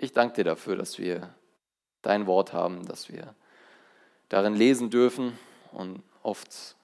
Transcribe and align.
Ich 0.00 0.12
danke 0.12 0.36
dir 0.36 0.44
dafür, 0.44 0.76
dass 0.76 0.98
wir 0.98 1.34
dein 2.02 2.28
Wort 2.28 2.52
haben, 2.52 2.86
dass 2.86 3.08
wir 3.08 3.34
darin 4.28 4.54
lesen 4.54 4.90
dürfen. 4.90 5.36
Und 5.72 6.04
oft, 6.22 6.76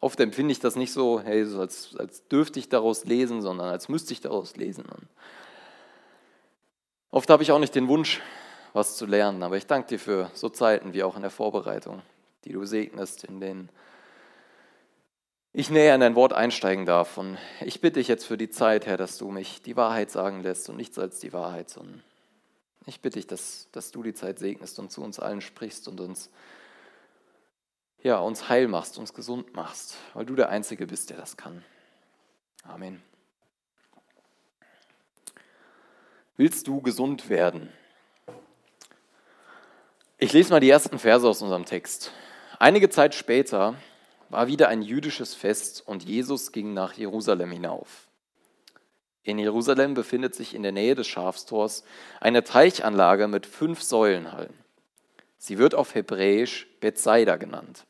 oft 0.00 0.20
empfinde 0.20 0.52
ich 0.52 0.60
das 0.60 0.76
nicht 0.76 0.92
so, 0.92 1.20
hey, 1.20 1.46
so 1.46 1.60
als, 1.60 1.96
als 1.96 2.28
dürfte 2.28 2.58
ich 2.58 2.68
daraus 2.68 3.06
lesen, 3.06 3.40
sondern 3.40 3.68
als 3.68 3.88
müsste 3.88 4.12
ich 4.12 4.20
daraus 4.20 4.54
lesen. 4.56 4.84
Und 4.84 5.08
oft 7.10 7.30
habe 7.30 7.42
ich 7.42 7.52
auch 7.52 7.58
nicht 7.58 7.74
den 7.74 7.88
Wunsch, 7.88 8.20
was 8.74 8.98
zu 8.98 9.06
lernen, 9.06 9.42
aber 9.42 9.56
ich 9.56 9.66
danke 9.66 9.88
dir 9.88 9.98
für 9.98 10.30
so 10.34 10.50
Zeiten 10.50 10.92
wie 10.92 11.04
auch 11.04 11.16
in 11.16 11.22
der 11.22 11.30
Vorbereitung, 11.30 12.02
die 12.44 12.52
du 12.52 12.66
segnest, 12.66 13.24
in 13.24 13.40
denen 13.40 13.70
ich 15.56 15.70
näher 15.70 15.94
in 15.94 16.00
dein 16.00 16.16
Wort 16.16 16.32
einsteigen 16.32 16.84
darf. 16.84 17.16
Und 17.16 17.38
ich 17.60 17.80
bitte 17.80 18.00
dich 18.00 18.08
jetzt 18.08 18.26
für 18.26 18.36
die 18.36 18.50
Zeit, 18.50 18.86
Herr, 18.86 18.96
dass 18.96 19.16
du 19.16 19.30
mich 19.30 19.62
die 19.62 19.76
Wahrheit 19.76 20.10
sagen 20.10 20.42
lässt 20.42 20.68
und 20.68 20.76
nichts 20.76 20.98
als 20.98 21.20
die 21.20 21.32
Wahrheit, 21.32 21.70
sondern 21.70 22.02
ich 22.86 23.00
bitte 23.00 23.18
dich, 23.18 23.28
dass, 23.28 23.68
dass 23.70 23.92
du 23.92 24.02
die 24.02 24.12
Zeit 24.12 24.40
segnest 24.40 24.78
und 24.80 24.90
zu 24.90 25.02
uns 25.02 25.20
allen 25.20 25.40
sprichst 25.40 25.86
und 25.86 26.00
uns, 26.00 26.28
ja, 28.02 28.18
uns 28.18 28.48
heil 28.48 28.66
machst, 28.66 28.98
uns 28.98 29.14
gesund 29.14 29.54
machst, 29.54 29.96
weil 30.12 30.26
du 30.26 30.34
der 30.34 30.48
Einzige 30.48 30.88
bist, 30.88 31.10
der 31.10 31.16
das 31.16 31.36
kann. 31.36 31.64
Amen. 32.64 33.00
Willst 36.36 36.66
du 36.66 36.82
gesund 36.82 37.28
werden? 37.28 37.72
Ich 40.18 40.32
lese 40.32 40.50
mal 40.50 40.60
die 40.60 40.70
ersten 40.70 40.98
Verse 40.98 41.28
aus 41.28 41.42
unserem 41.42 41.64
Text. 41.64 42.10
Einige 42.58 42.90
Zeit 42.90 43.14
später 43.14 43.76
war 44.30 44.46
wieder 44.46 44.68
ein 44.68 44.82
jüdisches 44.82 45.34
Fest 45.34 45.82
und 45.86 46.04
Jesus 46.04 46.52
ging 46.52 46.74
nach 46.74 46.94
Jerusalem 46.94 47.50
hinauf. 47.50 48.08
In 49.22 49.38
Jerusalem 49.38 49.94
befindet 49.94 50.34
sich 50.34 50.54
in 50.54 50.62
der 50.62 50.72
Nähe 50.72 50.94
des 50.94 51.06
Schafstors 51.06 51.82
eine 52.20 52.44
Teichanlage 52.44 53.26
mit 53.26 53.46
fünf 53.46 53.82
Säulenhallen. 53.82 54.52
Sie 55.38 55.58
wird 55.58 55.74
auf 55.74 55.94
Hebräisch 55.94 56.66
Bethsaida 56.80 57.36
genannt. 57.36 57.84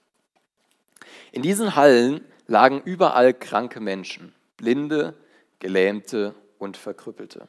In 1.32 1.42
diesen 1.42 1.74
Hallen 1.74 2.24
lagen 2.46 2.80
überall 2.84 3.34
kranke 3.34 3.80
Menschen, 3.80 4.34
Blinde, 4.56 5.14
Gelähmte 5.58 6.34
und 6.58 6.76
Verkrüppelte. 6.76 7.48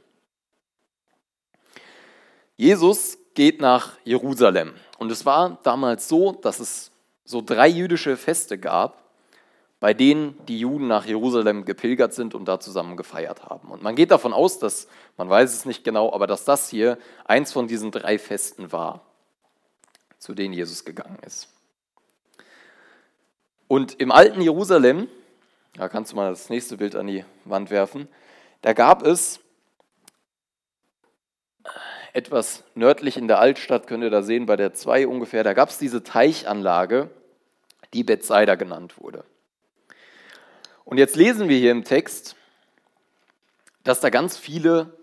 Jesus 2.55 3.17
geht 3.35 3.61
nach 3.61 3.97
Jerusalem. 4.03 4.73
Und 4.97 5.11
es 5.11 5.25
war 5.25 5.59
damals 5.63 6.07
so, 6.07 6.31
dass 6.31 6.59
es 6.59 6.91
so 7.25 7.41
drei 7.41 7.67
jüdische 7.67 8.15
Feste 8.15 8.57
gab, 8.57 9.03
bei 9.79 9.93
denen 9.93 10.37
die 10.47 10.59
Juden 10.59 10.87
nach 10.87 11.05
Jerusalem 11.05 11.65
gepilgert 11.65 12.13
sind 12.13 12.33
und 12.33 12.45
da 12.45 12.59
zusammen 12.59 12.95
gefeiert 12.95 13.43
haben. 13.43 13.69
Und 13.69 13.83
man 13.83 13.95
geht 13.95 14.11
davon 14.11 14.33
aus, 14.33 14.57
dass, 14.57 14.87
man 15.17 15.29
weiß 15.29 15.53
es 15.53 15.65
nicht 15.65 15.83
genau, 15.83 16.13
aber 16.13 16.27
dass 16.27 16.45
das 16.45 16.69
hier 16.69 16.97
eins 17.25 17.51
von 17.51 17.67
diesen 17.67 17.91
drei 17.91 18.17
Festen 18.17 18.71
war, 18.71 19.01
zu 20.17 20.33
denen 20.33 20.53
Jesus 20.53 20.85
gegangen 20.85 21.19
ist. 21.25 21.49
Und 23.67 23.99
im 23.99 24.11
alten 24.11 24.41
Jerusalem, 24.41 25.07
da 25.73 25.89
kannst 25.89 26.11
du 26.11 26.15
mal 26.15 26.29
das 26.29 26.49
nächste 26.49 26.77
Bild 26.77 26.95
an 26.95 27.07
die 27.07 27.25
Wand 27.43 27.69
werfen, 27.69 28.07
da 28.61 28.73
gab 28.73 29.05
es 29.05 29.39
etwas 32.15 32.63
nördlich 32.75 33.17
in 33.17 33.27
der 33.27 33.39
Altstadt, 33.39 33.87
könnt 33.87 34.03
ihr 34.03 34.09
da 34.09 34.23
sehen, 34.23 34.45
bei 34.45 34.55
der 34.55 34.73
2 34.73 35.05
ungefähr, 35.05 35.43
da 35.43 35.53
gab 35.53 35.69
es 35.69 35.77
diese 35.77 36.01
Teichanlage, 36.01 37.09
die 37.93 38.05
Bethsaida 38.05 38.55
genannt 38.55 39.01
wurde. 39.01 39.25
Und 40.85 40.97
jetzt 40.97 41.17
lesen 41.17 41.49
wir 41.49 41.57
hier 41.57 41.71
im 41.71 41.83
Text, 41.83 42.37
dass 43.83 43.99
da 43.99 44.09
ganz 44.09 44.37
viele, 44.37 44.97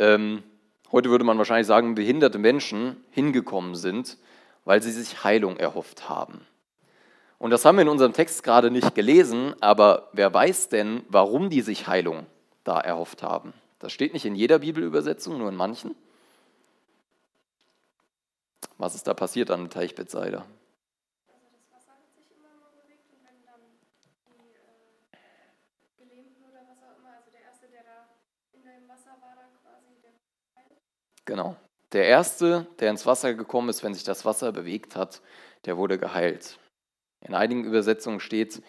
ähm, 0.00 0.42
heute 0.90 1.10
würde 1.10 1.24
man 1.24 1.38
wahrscheinlich 1.38 1.68
sagen, 1.68 1.94
behinderte 1.94 2.38
Menschen 2.38 3.04
hingekommen 3.10 3.76
sind, 3.76 4.18
weil 4.64 4.82
sie 4.82 4.90
sich 4.90 5.22
Heilung 5.22 5.58
erhofft 5.58 6.08
haben. 6.08 6.44
Und 7.38 7.50
das 7.50 7.64
haben 7.64 7.76
wir 7.76 7.82
in 7.82 7.88
unserem 7.88 8.12
Text 8.12 8.42
gerade 8.42 8.72
nicht 8.72 8.96
gelesen, 8.96 9.54
aber 9.60 10.08
wer 10.12 10.34
weiß 10.34 10.70
denn, 10.70 11.04
warum 11.08 11.50
die 11.50 11.62
sich 11.62 11.86
Heilung 11.86 12.26
da 12.64 12.80
erhofft 12.80 13.22
haben? 13.22 13.54
Das 13.80 13.92
steht 13.92 14.12
nicht 14.12 14.26
in 14.26 14.34
jeder 14.34 14.60
Bibelübersetzung, 14.60 15.38
nur 15.38 15.48
in 15.48 15.56
manchen. 15.56 15.96
Was 18.78 18.94
ist 18.94 19.06
da 19.06 19.14
passiert 19.14 19.50
an 19.50 19.64
dem 19.64 19.70
Teich 19.70 19.94
Bethsaida? 19.94 20.46
Genau. 31.24 31.56
Der 31.92 32.06
Erste, 32.06 32.66
der 32.80 32.90
ins 32.90 33.06
Wasser 33.06 33.34
gekommen 33.34 33.68
ist, 33.68 33.82
wenn 33.82 33.94
sich 33.94 34.04
das 34.04 34.24
Wasser 34.24 34.52
bewegt 34.52 34.96
hat, 34.96 35.22
der 35.64 35.76
wurde 35.76 35.98
geheilt. 35.98 36.58
In 37.20 37.34
einigen 37.34 37.64
Übersetzungen 37.64 38.20
steht, 38.20 38.62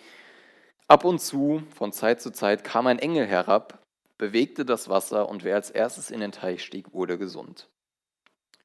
ab 0.88 1.04
und 1.04 1.20
zu, 1.20 1.64
von 1.74 1.92
Zeit 1.92 2.22
zu 2.22 2.32
Zeit, 2.32 2.64
kam 2.64 2.88
ein 2.88 3.00
Engel 3.00 3.26
herab, 3.26 3.81
bewegte 4.22 4.66
das 4.66 4.88
Wasser 4.88 5.28
und 5.28 5.44
wer 5.44 5.56
als 5.56 5.72
erstes 5.72 6.12
in 6.12 6.20
den 6.20 6.32
Teich 6.32 6.64
stieg, 6.64 6.94
wurde 6.94 7.18
gesund. 7.18 7.72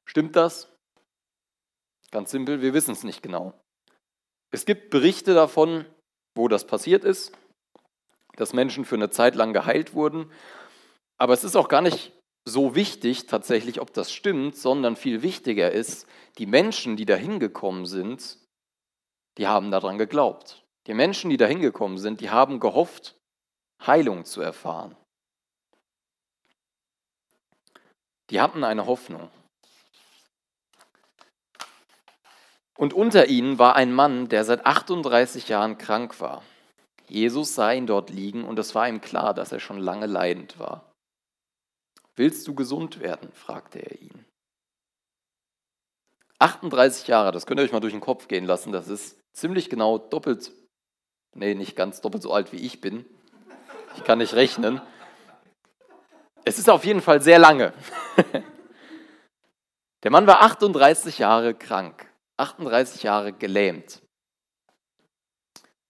Stimmt 0.05 0.35
das? 0.35 0.71
Ganz 2.11 2.29
simpel, 2.29 2.61
wir 2.61 2.75
wissen 2.75 2.91
es 2.91 3.03
nicht 3.03 3.23
genau. 3.23 3.59
Es 4.51 4.65
gibt 4.65 4.91
Berichte 4.91 5.33
davon, 5.33 5.85
wo 6.35 6.47
das 6.47 6.67
passiert 6.67 7.03
ist, 7.03 7.35
dass 8.35 8.53
Menschen 8.53 8.85
für 8.85 8.93
eine 8.93 9.09
Zeit 9.09 9.33
lang 9.33 9.51
geheilt 9.51 9.95
wurden, 9.95 10.31
aber 11.17 11.33
es 11.33 11.43
ist 11.43 11.55
auch 11.55 11.69
gar 11.69 11.81
nicht 11.81 12.13
so 12.45 12.75
wichtig 12.75 13.25
tatsächlich, 13.25 13.81
ob 13.81 13.91
das 13.93 14.11
stimmt, 14.11 14.55
sondern 14.55 14.95
viel 14.95 15.23
wichtiger 15.23 15.71
ist, 15.71 16.05
die 16.37 16.45
Menschen, 16.45 16.97
die 16.97 17.05
da 17.05 17.15
hingekommen 17.15 17.87
sind, 17.87 18.37
die 19.39 19.47
haben 19.47 19.71
daran 19.71 19.97
geglaubt. 19.97 20.63
Die 20.85 20.93
Menschen, 20.93 21.31
die 21.31 21.37
da 21.37 21.47
hingekommen 21.47 21.97
sind, 21.97 22.21
die 22.21 22.29
haben 22.29 22.59
gehofft, 22.59 23.19
Heilung 23.81 24.23
zu 24.23 24.41
erfahren. 24.41 24.95
Die 28.29 28.41
hatten 28.41 28.63
eine 28.63 28.85
Hoffnung. 28.85 29.29
Und 32.77 32.93
unter 32.93 33.27
ihnen 33.27 33.57
war 33.57 33.75
ein 33.75 33.91
Mann, 33.91 34.29
der 34.29 34.43
seit 34.45 34.65
38 34.65 35.49
Jahren 35.49 35.77
krank 35.77 36.19
war. 36.21 36.43
Jesus 37.07 37.55
sah 37.55 37.71
ihn 37.71 37.87
dort 37.87 38.09
liegen 38.09 38.43
und 38.43 38.59
es 38.59 38.75
war 38.75 38.87
ihm 38.87 39.01
klar, 39.01 39.33
dass 39.33 39.51
er 39.51 39.59
schon 39.59 39.79
lange 39.79 40.05
leidend 40.05 40.59
war. 40.59 40.91
Willst 42.15 42.47
du 42.47 42.53
gesund 42.53 42.99
werden? 42.99 43.31
fragte 43.33 43.79
er 43.79 44.01
ihn. 44.01 44.25
38 46.39 47.07
Jahre, 47.07 47.31
das 47.31 47.45
könnt 47.45 47.59
ihr 47.59 47.63
euch 47.63 47.71
mal 47.71 47.79
durch 47.79 47.93
den 47.93 48.01
Kopf 48.01 48.27
gehen 48.27 48.45
lassen, 48.45 48.71
das 48.71 48.87
ist 48.89 49.17
ziemlich 49.33 49.69
genau 49.69 49.97
doppelt, 49.97 50.51
nee, 51.33 51.55
nicht 51.55 51.75
ganz 51.75 52.01
doppelt 52.01 52.21
so 52.21 52.31
alt 52.31 52.51
wie 52.51 52.57
ich 52.57 52.79
bin. 52.81 53.05
Ich 53.95 54.03
kann 54.03 54.19
nicht 54.19 54.35
rechnen. 54.35 54.81
Es 56.47 56.57
ist 56.57 56.69
auf 56.69 56.85
jeden 56.85 57.01
Fall 57.01 57.21
sehr 57.21 57.39
lange. 57.39 57.73
Der 60.03 60.11
Mann 60.11 60.27
war 60.27 60.41
38 60.43 61.19
Jahre 61.19 61.53
krank, 61.53 62.07
38 62.37 63.03
Jahre 63.03 63.33
gelähmt. 63.33 64.01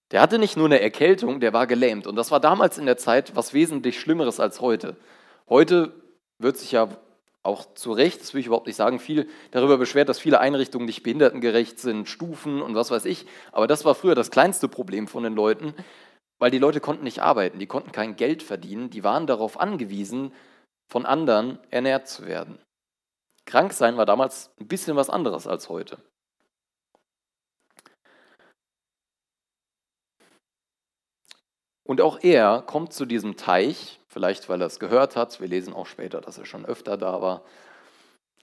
Der 0.10 0.20
hatte 0.20 0.40
nicht 0.40 0.58
nur 0.58 0.66
eine 0.66 0.80
Erkältung, 0.82 1.40
der 1.40 1.54
war 1.54 1.68
gelähmt. 1.68 2.08
Und 2.08 2.16
das 2.16 2.32
war 2.32 2.40
damals 2.40 2.80
in 2.80 2.88
der 2.88 2.98
Zeit 2.98 3.36
was 3.36 3.54
wesentlich 3.54 4.00
Schlimmeres 4.00 4.40
als 4.40 4.60
heute. 4.60 4.96
Heute 5.48 5.94
wird 6.40 6.58
sich 6.58 6.72
ja 6.72 6.88
auch 7.44 7.76
zu 7.76 7.92
Recht, 7.92 8.22
das 8.22 8.34
will 8.34 8.42
ich 8.42 8.48
überhaupt 8.48 8.66
nicht 8.66 8.78
sagen, 8.78 9.00
viel 9.00 9.30
darüber 9.52 9.78
beschwert, 9.78 10.10
dass 10.10 10.18
viele 10.18 10.40
Einrichtungen 10.40 10.88
nicht 10.88 11.04
behindertengerecht 11.04 11.80
sind, 11.80 12.10
Stufen 12.10 12.64
und 12.64 12.74
was 12.74 12.90
weiß 12.90 13.06
ich. 13.06 13.28
Aber 13.52 13.68
das 13.68 13.86
war 13.86 13.94
früher 13.94 14.16
das 14.16 14.32
kleinste 14.32 14.68
Problem 14.68 15.08
von 15.08 15.24
den 15.24 15.36
Leuten, 15.36 15.76
weil 16.40 16.52
die 16.52 16.60
Leute 16.60 16.80
konnten 16.80 17.04
nicht 17.04 17.20
arbeiten, 17.20 17.60
die 17.60 17.68
konnten 17.68 17.92
kein 17.92 18.16
Geld 18.16 18.44
verdienen, 18.44 18.90
die 18.90 19.04
waren 19.04 19.28
darauf 19.28 19.60
angewiesen, 19.60 20.32
von 20.88 21.06
anderen 21.06 21.60
ernährt 21.70 22.08
zu 22.08 22.26
werden. 22.26 22.60
Krank 23.46 23.74
sein 23.74 23.98
war 23.98 24.06
damals 24.06 24.52
ein 24.60 24.68
bisschen 24.68 24.96
was 24.96 25.10
anderes 25.10 25.48
als 25.48 25.70
heute. 25.70 25.98
Und 31.88 32.02
auch 32.02 32.20
er 32.22 32.64
kommt 32.64 32.92
zu 32.92 33.06
diesem 33.06 33.38
Teich, 33.38 34.02
vielleicht 34.08 34.50
weil 34.50 34.62
er 34.62 34.68
es 34.68 34.80
gehört 34.80 35.16
hat, 35.16 35.40
wir 35.40 35.48
lesen 35.48 35.74
auch 35.74 35.86
später, 35.86 36.20
dass 36.20 36.38
er 36.38 36.46
schon 36.46 36.66
öfter 36.66 36.98
da 36.98 37.22
war, 37.22 37.46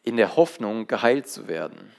in 0.03 0.17
der 0.17 0.37
Hoffnung, 0.37 0.87
geheilt 0.87 1.29
zu 1.29 1.47
werden. 1.47 1.93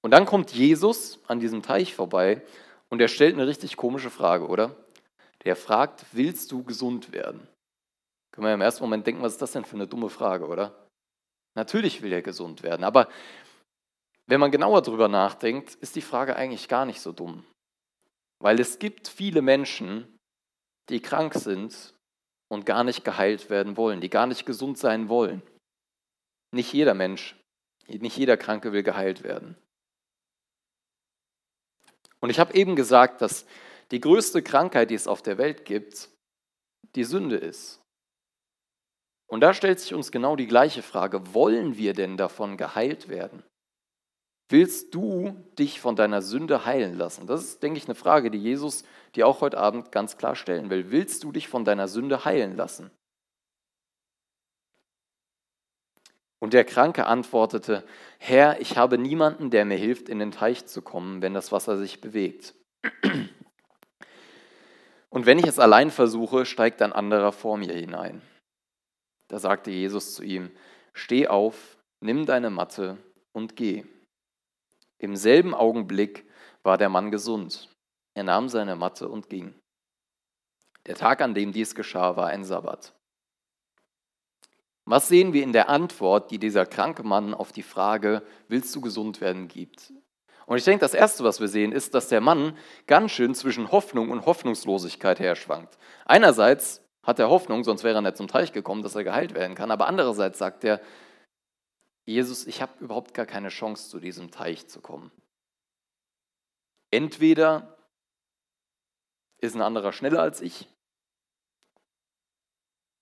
Und 0.00 0.12
dann 0.12 0.26
kommt 0.26 0.52
Jesus 0.52 1.18
an 1.26 1.40
diesem 1.40 1.62
Teich 1.62 1.94
vorbei 1.94 2.42
und 2.88 3.00
er 3.00 3.08
stellt 3.08 3.34
eine 3.34 3.48
richtig 3.48 3.76
komische 3.76 4.10
Frage, 4.10 4.46
oder? 4.46 4.76
Der 5.44 5.56
fragt, 5.56 6.06
willst 6.12 6.52
du 6.52 6.62
gesund 6.62 7.10
werden? 7.12 7.48
Können 8.34 8.48
wir 8.48 8.54
im 8.54 8.62
ersten 8.62 8.82
Moment 8.82 9.06
denken, 9.06 9.22
was 9.22 9.34
ist 9.34 9.42
das 9.42 9.52
denn 9.52 9.64
für 9.64 9.76
eine 9.76 9.86
dumme 9.86 10.10
Frage, 10.10 10.48
oder? 10.48 10.88
Natürlich 11.54 12.02
will 12.02 12.12
er 12.12 12.20
gesund 12.20 12.64
werden, 12.64 12.82
aber 12.82 13.08
wenn 14.26 14.40
man 14.40 14.50
genauer 14.50 14.82
darüber 14.82 15.06
nachdenkt, 15.06 15.76
ist 15.76 15.94
die 15.94 16.02
Frage 16.02 16.34
eigentlich 16.34 16.66
gar 16.66 16.84
nicht 16.84 17.00
so 17.00 17.12
dumm. 17.12 17.46
Weil 18.40 18.58
es 18.58 18.80
gibt 18.80 19.06
viele 19.06 19.40
Menschen, 19.40 20.18
die 20.88 21.00
krank 21.00 21.34
sind 21.34 21.94
und 22.48 22.66
gar 22.66 22.82
nicht 22.82 23.04
geheilt 23.04 23.50
werden 23.50 23.76
wollen, 23.76 24.00
die 24.00 24.10
gar 24.10 24.26
nicht 24.26 24.46
gesund 24.46 24.78
sein 24.78 25.08
wollen. 25.08 25.40
Nicht 26.50 26.72
jeder 26.72 26.94
Mensch, 26.94 27.36
nicht 27.86 28.16
jeder 28.16 28.36
Kranke 28.36 28.72
will 28.72 28.82
geheilt 28.82 29.22
werden. 29.22 29.56
Und 32.18 32.30
ich 32.30 32.40
habe 32.40 32.54
eben 32.54 32.74
gesagt, 32.74 33.20
dass 33.20 33.46
die 33.92 34.00
größte 34.00 34.42
Krankheit, 34.42 34.90
die 34.90 34.94
es 34.94 35.06
auf 35.06 35.22
der 35.22 35.38
Welt 35.38 35.64
gibt, 35.64 36.08
die 36.96 37.04
Sünde 37.04 37.36
ist. 37.36 37.83
Und 39.26 39.40
da 39.40 39.54
stellt 39.54 39.80
sich 39.80 39.94
uns 39.94 40.12
genau 40.12 40.36
die 40.36 40.46
gleiche 40.46 40.82
Frage, 40.82 41.34
wollen 41.34 41.76
wir 41.76 41.94
denn 41.94 42.16
davon 42.16 42.56
geheilt 42.56 43.08
werden? 43.08 43.42
Willst 44.48 44.94
du 44.94 45.34
dich 45.58 45.80
von 45.80 45.96
deiner 45.96 46.20
Sünde 46.20 46.66
heilen 46.66 46.98
lassen? 46.98 47.26
Das 47.26 47.42
ist, 47.42 47.62
denke 47.62 47.78
ich, 47.78 47.86
eine 47.86 47.94
Frage, 47.94 48.30
die 48.30 48.38
Jesus 48.38 48.84
dir 49.14 49.26
auch 49.26 49.40
heute 49.40 49.58
Abend 49.58 49.90
ganz 49.90 50.18
klar 50.18 50.36
stellen 50.36 50.68
will. 50.68 50.90
Willst 50.90 51.24
du 51.24 51.32
dich 51.32 51.48
von 51.48 51.64
deiner 51.64 51.88
Sünde 51.88 52.24
heilen 52.24 52.56
lassen? 52.56 52.90
Und 56.40 56.52
der 56.52 56.64
Kranke 56.64 57.06
antwortete, 57.06 57.86
Herr, 58.18 58.60
ich 58.60 58.76
habe 58.76 58.98
niemanden, 58.98 59.48
der 59.48 59.64
mir 59.64 59.78
hilft, 59.78 60.10
in 60.10 60.18
den 60.18 60.30
Teich 60.30 60.66
zu 60.66 60.82
kommen, 60.82 61.22
wenn 61.22 61.32
das 61.32 61.52
Wasser 61.52 61.78
sich 61.78 62.02
bewegt. 62.02 62.54
Und 65.08 65.24
wenn 65.24 65.38
ich 65.38 65.46
es 65.46 65.58
allein 65.58 65.90
versuche, 65.90 66.44
steigt 66.44 66.82
ein 66.82 66.92
anderer 66.92 67.32
vor 67.32 67.56
mir 67.56 67.72
hinein. 67.72 68.20
Da 69.34 69.40
sagte 69.40 69.72
Jesus 69.72 70.14
zu 70.14 70.22
ihm, 70.22 70.52
Steh 70.92 71.26
auf, 71.26 71.76
nimm 71.98 72.24
deine 72.24 72.50
Matte 72.50 72.98
und 73.32 73.56
geh. 73.56 73.84
Im 74.98 75.16
selben 75.16 75.54
Augenblick 75.54 76.24
war 76.62 76.78
der 76.78 76.88
Mann 76.88 77.10
gesund. 77.10 77.68
Er 78.14 78.22
nahm 78.22 78.48
seine 78.48 78.76
Matte 78.76 79.08
und 79.08 79.28
ging. 79.28 79.52
Der 80.86 80.94
Tag, 80.94 81.20
an 81.20 81.34
dem 81.34 81.50
dies 81.50 81.74
geschah, 81.74 82.14
war 82.14 82.28
ein 82.28 82.44
Sabbat. 82.44 82.94
Was 84.84 85.08
sehen 85.08 85.32
wir 85.32 85.42
in 85.42 85.52
der 85.52 85.68
Antwort, 85.68 86.30
die 86.30 86.38
dieser 86.38 86.64
kranke 86.64 87.02
Mann 87.02 87.34
auf 87.34 87.50
die 87.50 87.64
Frage, 87.64 88.22
willst 88.46 88.72
du 88.76 88.80
gesund 88.80 89.20
werden, 89.20 89.48
gibt? 89.48 89.92
Und 90.46 90.58
ich 90.58 90.64
denke, 90.64 90.82
das 90.82 90.94
Erste, 90.94 91.24
was 91.24 91.40
wir 91.40 91.48
sehen, 91.48 91.72
ist, 91.72 91.92
dass 91.94 92.06
der 92.06 92.20
Mann 92.20 92.56
ganz 92.86 93.10
schön 93.10 93.34
zwischen 93.34 93.72
Hoffnung 93.72 94.12
und 94.12 94.26
Hoffnungslosigkeit 94.26 95.18
herschwankt. 95.18 95.76
Einerseits 96.04 96.83
hat 97.04 97.18
er 97.18 97.28
Hoffnung, 97.28 97.64
sonst 97.64 97.84
wäre 97.84 97.96
er 97.96 98.02
nicht 98.02 98.16
zum 98.16 98.28
Teich 98.28 98.52
gekommen, 98.52 98.82
dass 98.82 98.94
er 98.94 99.04
geheilt 99.04 99.34
werden 99.34 99.54
kann, 99.54 99.70
aber 99.70 99.86
andererseits 99.86 100.38
sagt 100.38 100.64
er, 100.64 100.80
Jesus, 102.06 102.46
ich 102.46 102.60
habe 102.60 102.72
überhaupt 102.84 103.14
gar 103.14 103.26
keine 103.26 103.48
Chance, 103.48 103.88
zu 103.88 103.98
diesem 104.00 104.30
Teich 104.30 104.68
zu 104.68 104.80
kommen. 104.80 105.10
Entweder 106.90 107.78
ist 109.38 109.54
ein 109.54 109.62
anderer 109.62 109.92
schneller 109.92 110.20
als 110.20 110.40
ich, 110.40 110.68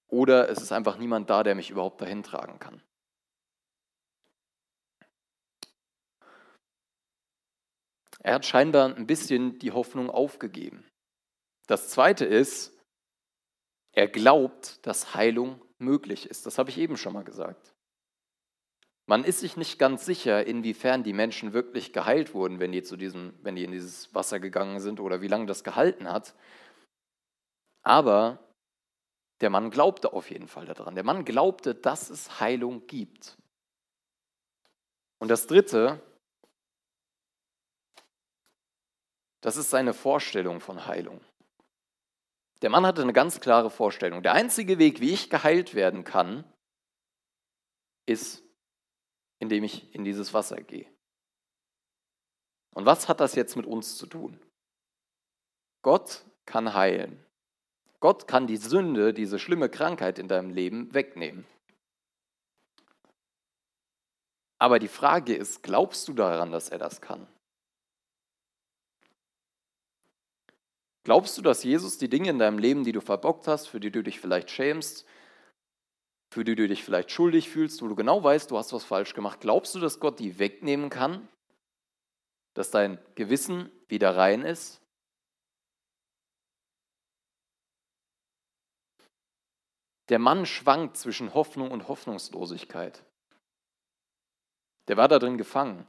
oder 0.09 0.51
es 0.51 0.61
ist 0.61 0.73
einfach 0.73 0.99
niemand 0.99 1.31
da, 1.31 1.43
der 1.43 1.55
mich 1.55 1.71
überhaupt 1.71 2.01
dahin 2.03 2.23
tragen 2.23 2.59
kann. 2.59 2.83
Er 8.21 8.35
hat 8.35 8.47
scheinbar 8.47 8.95
ein 8.95 9.07
bisschen 9.07 9.59
die 9.59 9.73
Hoffnung 9.73 10.11
aufgegeben. 10.11 10.87
Das 11.67 11.89
Zweite 11.89 12.25
ist, 12.25 12.73
er 13.93 14.09
glaubt, 14.09 14.85
dass 14.87 15.15
Heilung 15.15 15.61
möglich 15.79 16.29
ist. 16.29 16.47
Das 16.47 16.59
habe 16.59 16.71
ich 16.71 16.79
eben 16.79 16.97
schon 16.97 17.13
mal 17.13 17.25
gesagt. 17.25 17.75
Man 19.07 19.25
ist 19.25 19.41
sich 19.41 19.57
nicht 19.57 19.79
ganz 19.79 20.07
sicher, 20.07 20.47
inwiefern 20.47 21.03
die 21.03 21.13
Menschen 21.13 21.53
wirklich 21.53 21.93
geheilt 21.93 22.35
wurden, 22.35 22.61
wenn 22.61 22.73
die, 22.73 22.83
zu 22.83 22.97
diesem, 22.97 23.35
wenn 23.43 23.57
die 23.57 23.65
in 23.65 23.73
dieses 23.73 24.15
Wasser 24.15 24.41
gegangen 24.41 24.81
sind 24.81 25.01
oder 25.01 25.21
wie 25.21 25.29
lange 25.29 25.47
das 25.47 25.65
gehalten 25.65 26.11
hat. 26.11 26.35
Aber 27.83 28.39
der 29.41 29.51
Mann 29.51 29.71
glaubte 29.71 30.13
auf 30.13 30.31
jeden 30.31 30.47
Fall 30.47 30.67
daran. 30.67 30.95
Der 30.95 31.05
Mann 31.05 31.25
glaubte, 31.25 31.75
dass 31.75 32.11
es 32.11 32.41
Heilung 32.41 32.87
gibt. 32.87 33.37
Und 35.19 35.29
das 35.29 35.49
Dritte, 35.49 36.01
das 39.41 39.57
ist 39.57 39.71
seine 39.71 39.95
Vorstellung 39.95 40.61
von 40.61 40.87
Heilung. 40.87 41.21
Der 42.63 42.71
Mann 42.71 42.87
hatte 42.87 43.03
eine 43.03 43.13
ganz 43.13 43.41
klare 43.41 43.71
Vorstellung. 43.71 44.23
Der 44.23 44.35
einzige 44.35 44.79
Weg, 44.79 45.01
wie 45.01 45.13
ich 45.13 45.29
geheilt 45.29 45.75
werden 45.75 46.05
kann, 46.05 46.45
ist, 48.07 48.43
indem 49.41 49.65
ich 49.65 49.93
in 49.95 50.05
dieses 50.05 50.33
Wasser 50.33 50.63
gehe. 50.63 50.87
Und 52.75 52.87
was 52.87 53.09
hat 53.09 53.21
das 53.21 53.35
jetzt 53.35 53.57
mit 53.57 53.67
uns 53.67 53.97
zu 53.99 54.07
tun? 54.07 54.41
Gott 55.83 56.25
kann 56.47 56.75
heilen. 56.75 57.25
Gott 57.99 58.29
kann 58.29 58.47
die 58.47 58.57
Sünde, 58.57 59.13
diese 59.13 59.39
schlimme 59.39 59.69
Krankheit 59.69 60.19
in 60.19 60.29
deinem 60.29 60.51
Leben 60.51 60.95
wegnehmen. 60.95 61.45
Aber 64.59 64.79
die 64.79 64.89
Frage 64.89 65.35
ist, 65.35 65.63
glaubst 65.65 66.07
du 66.07 66.13
daran, 66.13 66.53
dass 66.53 66.69
er 66.69 66.79
das 66.79 67.01
kann? 67.01 67.27
Glaubst 71.05 71.37
du, 71.37 71.43
dass 71.43 71.65
Jesus 71.65 71.99
die 71.99 72.09
Dinge 72.09 72.31
in 72.31 72.39
deinem 72.39 72.59
Leben, 72.59 72.85
die 72.85 72.93
du 72.93 73.01
verbockt 73.01 73.49
hast, 73.49 73.67
für 73.67 73.81
die 73.81 73.91
du 73.91 74.03
dich 74.03 74.21
vielleicht 74.21 74.51
schämst, 74.51 75.05
für 76.31 76.45
die 76.45 76.55
du 76.55 76.69
dich 76.69 76.85
vielleicht 76.85 77.11
schuldig 77.11 77.51
fühlst, 77.51 77.83
wo 77.83 77.89
du 77.89 77.97
genau 77.97 78.23
weißt, 78.23 78.51
du 78.51 78.57
hast 78.57 78.73
was 78.73 78.85
falsch 78.85 79.13
gemacht, 79.15 79.41
glaubst 79.41 79.75
du, 79.75 79.81
dass 79.81 80.01
Gott 80.01 80.19
die 80.19 80.39
wegnehmen 80.39 80.91
kann? 80.91 81.29
Dass 82.55 82.71
dein 82.71 82.99
Gewissen 83.17 83.71
wieder 83.89 84.17
rein 84.17 84.43
ist? 84.43 84.81
Der 90.09 90.19
Mann 90.19 90.47
schwankt 90.47 90.97
zwischen 90.97 91.35
Hoffnung 91.35 91.71
und 91.71 91.89
Hoffnungslosigkeit. 91.89 93.03
Der 94.89 94.97
war 94.97 95.09
da 95.09 95.19
drin 95.19 95.39
gefangen. 95.39 95.87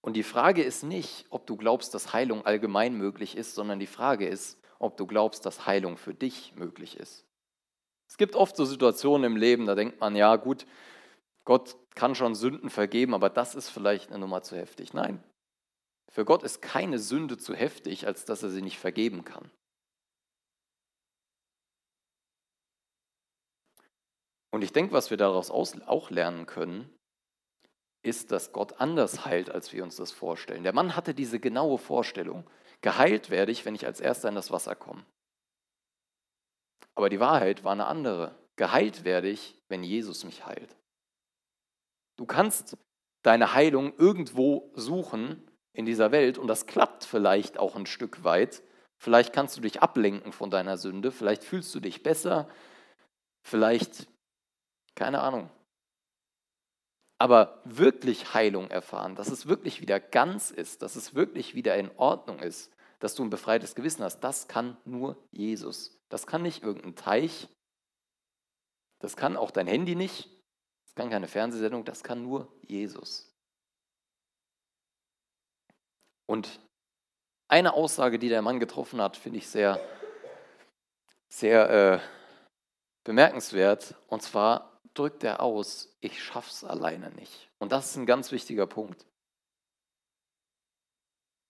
Und 0.00 0.14
die 0.14 0.22
Frage 0.22 0.62
ist 0.62 0.84
nicht, 0.84 1.26
ob 1.30 1.46
du 1.46 1.56
glaubst, 1.56 1.92
dass 1.94 2.12
Heilung 2.12 2.46
allgemein 2.46 2.94
möglich 2.94 3.36
ist, 3.36 3.54
sondern 3.54 3.78
die 3.78 3.86
Frage 3.86 4.26
ist, 4.28 4.58
ob 4.78 4.96
du 4.96 5.06
glaubst, 5.06 5.44
dass 5.44 5.66
Heilung 5.66 5.96
für 5.96 6.14
dich 6.14 6.54
möglich 6.54 6.96
ist. 6.96 7.24
Es 8.08 8.16
gibt 8.16 8.36
oft 8.36 8.56
so 8.56 8.64
Situationen 8.64 9.24
im 9.32 9.36
Leben, 9.36 9.66
da 9.66 9.74
denkt 9.74 10.00
man, 10.00 10.16
ja 10.16 10.36
gut, 10.36 10.66
Gott 11.44 11.76
kann 11.94 12.14
schon 12.14 12.34
Sünden 12.34 12.70
vergeben, 12.70 13.14
aber 13.14 13.28
das 13.28 13.54
ist 13.54 13.70
vielleicht 13.70 14.10
eine 14.10 14.20
Nummer 14.20 14.42
zu 14.42 14.56
heftig. 14.56 14.94
Nein, 14.94 15.22
für 16.10 16.24
Gott 16.24 16.42
ist 16.42 16.62
keine 16.62 16.98
Sünde 16.98 17.36
zu 17.36 17.54
heftig, 17.54 18.06
als 18.06 18.24
dass 18.24 18.42
er 18.42 18.50
sie 18.50 18.62
nicht 18.62 18.78
vergeben 18.78 19.24
kann. 19.24 19.50
Und 24.50 24.62
ich 24.62 24.72
denke, 24.72 24.92
was 24.92 25.10
wir 25.10 25.16
daraus 25.16 25.50
auch 25.50 26.10
lernen 26.10 26.46
können, 26.46 26.90
ist, 28.02 28.32
dass 28.32 28.52
Gott 28.52 28.80
anders 28.80 29.24
heilt, 29.24 29.50
als 29.50 29.72
wir 29.72 29.82
uns 29.82 29.96
das 29.96 30.12
vorstellen. 30.12 30.62
Der 30.62 30.72
Mann 30.72 30.96
hatte 30.96 31.14
diese 31.14 31.40
genaue 31.40 31.78
Vorstellung. 31.78 32.48
Geheilt 32.80 33.30
werde 33.30 33.52
ich, 33.52 33.64
wenn 33.64 33.74
ich 33.74 33.86
als 33.86 34.00
Erster 34.00 34.28
in 34.28 34.34
das 34.34 34.50
Wasser 34.50 34.74
komme. 34.74 35.04
Aber 36.94 37.08
die 37.08 37.20
Wahrheit 37.20 37.64
war 37.64 37.72
eine 37.72 37.86
andere. 37.86 38.34
Geheilt 38.56 39.04
werde 39.04 39.28
ich, 39.28 39.60
wenn 39.68 39.82
Jesus 39.82 40.24
mich 40.24 40.46
heilt. 40.46 40.76
Du 42.16 42.26
kannst 42.26 42.76
deine 43.22 43.54
Heilung 43.54 43.96
irgendwo 43.96 44.72
suchen 44.74 45.48
in 45.72 45.86
dieser 45.86 46.10
Welt 46.10 46.38
und 46.38 46.48
das 46.48 46.66
klappt 46.66 47.04
vielleicht 47.04 47.58
auch 47.58 47.76
ein 47.76 47.86
Stück 47.86 48.24
weit. 48.24 48.62
Vielleicht 48.96 49.32
kannst 49.32 49.56
du 49.56 49.60
dich 49.60 49.80
ablenken 49.80 50.32
von 50.32 50.50
deiner 50.50 50.76
Sünde, 50.76 51.12
vielleicht 51.12 51.44
fühlst 51.44 51.72
du 51.74 51.78
dich 51.78 52.02
besser, 52.02 52.48
vielleicht, 53.42 54.08
keine 54.96 55.20
Ahnung, 55.20 55.50
aber 57.18 57.60
wirklich 57.64 58.32
Heilung 58.32 58.70
erfahren, 58.70 59.16
dass 59.16 59.28
es 59.28 59.46
wirklich 59.46 59.80
wieder 59.80 59.98
ganz 59.98 60.50
ist, 60.50 60.82
dass 60.82 60.96
es 60.96 61.14
wirklich 61.14 61.54
wieder 61.54 61.76
in 61.76 61.90
Ordnung 61.96 62.38
ist, 62.38 62.72
dass 63.00 63.14
du 63.14 63.24
ein 63.24 63.30
befreites 63.30 63.74
Gewissen 63.74 64.04
hast, 64.04 64.20
das 64.20 64.48
kann 64.48 64.76
nur 64.84 65.16
Jesus. 65.30 66.00
Das 66.08 66.26
kann 66.26 66.42
nicht 66.42 66.62
irgendein 66.62 66.96
Teich, 66.96 67.48
das 69.00 69.16
kann 69.16 69.36
auch 69.36 69.50
dein 69.50 69.66
Handy 69.66 69.94
nicht, 69.94 70.30
das 70.84 70.94
kann 70.94 71.10
keine 71.10 71.28
Fernsehsendung, 71.28 71.84
das 71.84 72.02
kann 72.02 72.22
nur 72.22 72.52
Jesus. 72.62 73.28
Und 76.26 76.60
eine 77.48 77.72
Aussage, 77.72 78.18
die 78.18 78.28
der 78.28 78.42
Mann 78.42 78.60
getroffen 78.60 79.00
hat, 79.00 79.16
finde 79.16 79.38
ich 79.38 79.48
sehr, 79.48 79.80
sehr 81.28 81.70
äh, 81.70 82.00
bemerkenswert. 83.04 83.94
Und 84.08 84.22
zwar, 84.22 84.67
drückt 84.98 85.22
er 85.24 85.40
aus, 85.40 85.96
ich 86.00 86.22
schaff's 86.22 86.64
alleine 86.64 87.10
nicht. 87.12 87.50
Und 87.58 87.72
das 87.72 87.90
ist 87.90 87.96
ein 87.96 88.06
ganz 88.06 88.32
wichtiger 88.32 88.66
Punkt. 88.66 89.06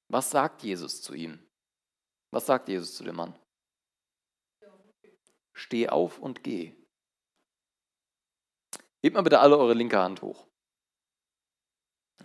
Was 0.09 0.31
sagt 0.31 0.63
Jesus 0.63 1.03
zu 1.03 1.15
ihm? 1.15 1.39
Was 2.31 2.47
sagt 2.47 2.69
Jesus 2.69 2.95
zu 2.95 3.05
dem 3.05 3.17
Mann? 3.17 3.39
Steh 5.55 5.89
auf 5.89 6.19
und 6.19 6.45
geh. 6.45 6.75
Hebt 9.03 9.15
mal 9.15 9.23
bitte 9.23 9.41
alle 9.41 9.57
eure 9.57 9.75
linke 9.75 9.99
Hand 9.99 10.23
hoch. 10.23 10.47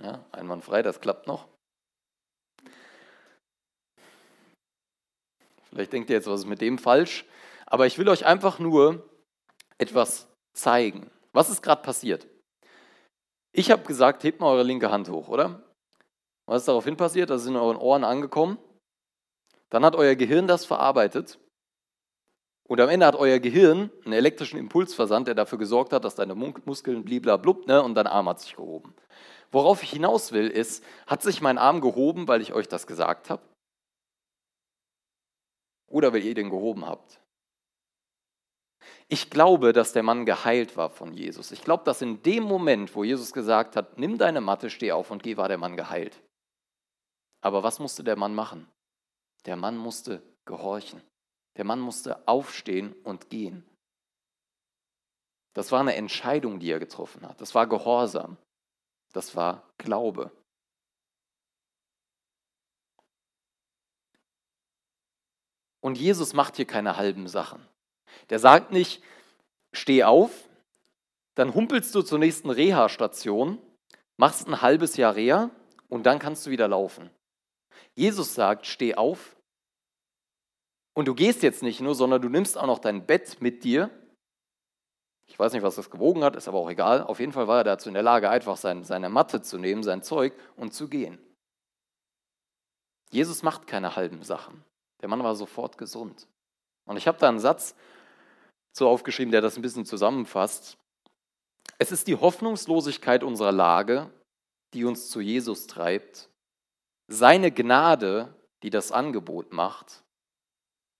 Ja, 0.01 0.25
einwandfrei, 0.32 0.82
das 0.82 1.01
klappt 1.01 1.27
noch. 1.27 1.48
Vielleicht 5.70 5.94
denkt 5.94 6.10
ihr 6.10 6.18
jetzt, 6.18 6.27
was 6.27 6.42
ist 6.42 6.46
mit 6.48 6.62
dem 6.62 6.77
falsch? 6.77 7.25
Aber 7.65 7.88
ich 7.88 7.98
will 7.98 8.10
euch 8.10 8.25
einfach 8.25 8.60
nur 8.60 9.10
etwas 9.77 10.27
zeigen. 10.53 11.10
Was 11.34 11.50
ist 11.50 11.62
gerade 11.62 11.82
passiert? 11.82 12.28
Ich 13.52 13.70
habe 13.70 13.84
gesagt, 13.84 14.24
hebt 14.24 14.40
mal 14.40 14.52
eure 14.52 14.63
linke 14.63 14.92
Hand 14.92 15.10
hoch, 15.10 15.28
oder? 15.28 15.63
Was 16.46 16.62
ist 16.62 16.68
daraufhin 16.68 16.98
passiert? 16.98 17.30
Das 17.30 17.42
ist 17.42 17.48
in 17.48 17.56
euren 17.56 17.78
Ohren 17.78 18.04
angekommen. 18.04 18.58
Dann 19.70 19.86
hat 19.86 19.96
euer 19.96 20.16
Gehirn 20.16 20.48
das 20.48 20.66
verarbeitet. 20.66 21.40
Und 22.68 22.80
am 22.80 22.90
Ende 22.90 23.06
hat 23.06 23.16
euer 23.16 23.40
Gehirn 23.40 23.92
einen 24.06 24.13
elektrischen 24.13 24.58
Impuls 24.58 24.94
versandt, 24.94 25.28
der 25.28 25.36
dafür 25.36 25.58
gesorgt 25.58 25.94
hat, 25.94 26.06
dass 26.06 26.16
deine 26.16 26.36
Muskeln 26.36 27.04
bliblablub, 27.04 27.68
ne, 27.68 27.84
und 27.84 27.96
dein 27.96 28.08
Arm 28.08 28.30
hat 28.30 28.40
sich 28.40 28.56
gehoben. 28.56 28.96
Worauf 29.52 29.84
ich 29.84 29.92
hinaus 29.92 30.32
will, 30.32 30.48
ist, 30.48 30.84
hat 31.06 31.22
sich 31.22 31.42
mein 31.42 31.58
Arm 31.58 31.82
gehoben, 31.82 32.28
weil 32.28 32.42
ich 32.42 32.54
euch 32.54 32.68
das 32.68 32.88
gesagt 32.88 33.30
habe? 33.30 33.44
Oder 35.88 36.13
weil 36.13 36.24
ihr 36.24 36.34
den 36.34 36.50
gehoben 36.50 36.88
habt? 36.88 37.23
Ich 39.08 39.30
glaube, 39.30 39.74
dass 39.74 39.94
der 39.94 40.04
Mann 40.04 40.25
geheilt 40.25 40.78
war 40.78 40.90
von 40.90 41.13
Jesus. 41.13 41.52
Ich 41.52 41.63
glaube, 41.63 41.84
dass 41.84 42.02
in 42.02 42.22
dem 42.24 42.44
Moment, 42.44 42.96
wo 42.96 43.04
Jesus 43.04 43.34
gesagt 43.34 43.75
hat, 43.75 43.98
nimm 43.98 44.18
deine 44.18 44.42
Matte, 44.42 44.70
steh 44.70 44.92
auf 44.92 45.12
und 45.12 45.24
geh, 45.24 45.38
war 45.38 45.48
der 45.48 45.58
Mann 45.58 45.78
geheilt. 45.78 46.22
Aber 47.42 47.63
was 47.63 47.80
musste 47.80 48.04
der 48.04 48.16
Mann 48.16 48.34
machen? 48.34 48.68
Der 49.46 49.56
Mann 49.56 49.78
musste 49.78 50.22
gehorchen. 50.46 51.02
Der 51.58 51.66
Mann 51.66 51.80
musste 51.80 52.28
aufstehen 52.28 52.94
und 53.04 53.30
gehen. 53.30 53.66
Das 55.54 55.72
war 55.72 55.82
eine 55.82 55.96
Entscheidung, 55.96 56.60
die 56.60 56.72
er 56.72 56.80
getroffen 56.80 57.28
hat. 57.28 57.40
Das 57.40 57.54
war 57.54 57.68
Gehorsam. 57.68 58.38
Das 59.13 59.36
war 59.36 59.70
Glaube. 59.78 60.32
Und 65.80 65.98
Jesus 65.98 66.34
macht 66.34 66.56
hier 66.56 66.66
keine 66.66 66.96
halben 66.96 67.28
Sachen. 67.28 67.68
Der 68.29 68.39
sagt 68.39 68.72
nicht, 68.72 69.01
steh 69.74 70.03
auf, 70.03 70.32
dann 71.36 71.53
humpelst 71.53 71.93
du 71.96 72.01
zur 72.01 72.20
nächsten 72.20 72.50
Reha-Station, 72.50 73.60
machst 74.17 74.48
ein 74.48 74.62
halbes 74.62 74.98
Jahr 74.98 75.15
Reha 75.15 75.50
und 75.89 76.05
dann 76.05 76.20
kannst 76.20 76.46
du 76.46 76.51
wieder 76.51 76.67
laufen. 76.67 77.10
Jesus 77.96 78.34
sagt, 78.34 78.65
steh 78.65 78.96
auf 78.96 79.36
und 80.93 81.08
du 81.08 81.15
gehst 81.15 81.43
jetzt 81.43 81.63
nicht 81.63 81.82
nur, 81.82 81.96
sondern 81.96 82.22
du 82.22 82.29
nimmst 82.29 82.58
auch 82.58 82.67
noch 82.67 82.79
dein 82.79 83.05
Bett 83.05 83.41
mit 83.41 83.63
dir. 83.63 83.89
Ich 85.25 85.39
weiß 85.39 85.53
nicht, 85.53 85.63
was 85.63 85.75
das 85.75 85.89
gewogen 85.89 86.24
hat, 86.24 86.36
ist 86.36 86.48
aber 86.48 86.60
auch 86.60 86.70
egal. 86.70 87.01
Auf 87.01 87.20
jeden 87.20 87.32
Fall 87.32 87.48
war 87.48 87.60
er 87.60 87.63
dazu 87.63 87.89
in 87.89 87.93
der 87.93 88.03
Lage, 88.03 88.29
einfach 88.29 88.58
sein, 88.58 88.84
seine 88.84 89.10
Matte 89.10 89.41
zu 89.41 89.58
nehmen, 89.58 89.84
sein 89.84 90.03
Zeug 90.03 90.34
und 90.55 90.74
zu 90.74 90.88
gehen. 90.88 91.17
Jesus 93.10 93.43
macht 93.43 93.67
keine 93.67 93.96
halben 93.96 94.24
Sachen. 94.24 94.63
Der 95.01 95.10
Mann 95.10 95.24
war 95.24 95.36
sofort 95.36 95.77
gesund. 95.77 96.27
Und 96.86 96.98
ich 96.98 97.08
habe 97.08 97.20
da 97.20 97.29
einen 97.29 97.39
Satz 97.39 97.75
so 98.74 98.89
aufgeschrieben, 98.89 99.32
der 99.32 99.42
das 99.42 99.56
ein 99.56 99.62
bisschen 99.62 99.86
zusammenfasst. 99.86 100.77
Es 101.77 101.92
ist 101.92 102.08
die 102.08 102.15
Hoffnungslosigkeit 102.15 103.24
unserer 103.24 103.51
Lage, 103.51 104.12
die 104.74 104.84
uns 104.84 105.10
zu 105.10 105.22
Jesus 105.22 105.68
treibt, 105.68 106.30
seine 107.08 107.51
Gnade, 107.51 108.34
die 108.63 108.70
das 108.70 108.92
Angebot 108.92 109.53
macht, 109.53 110.03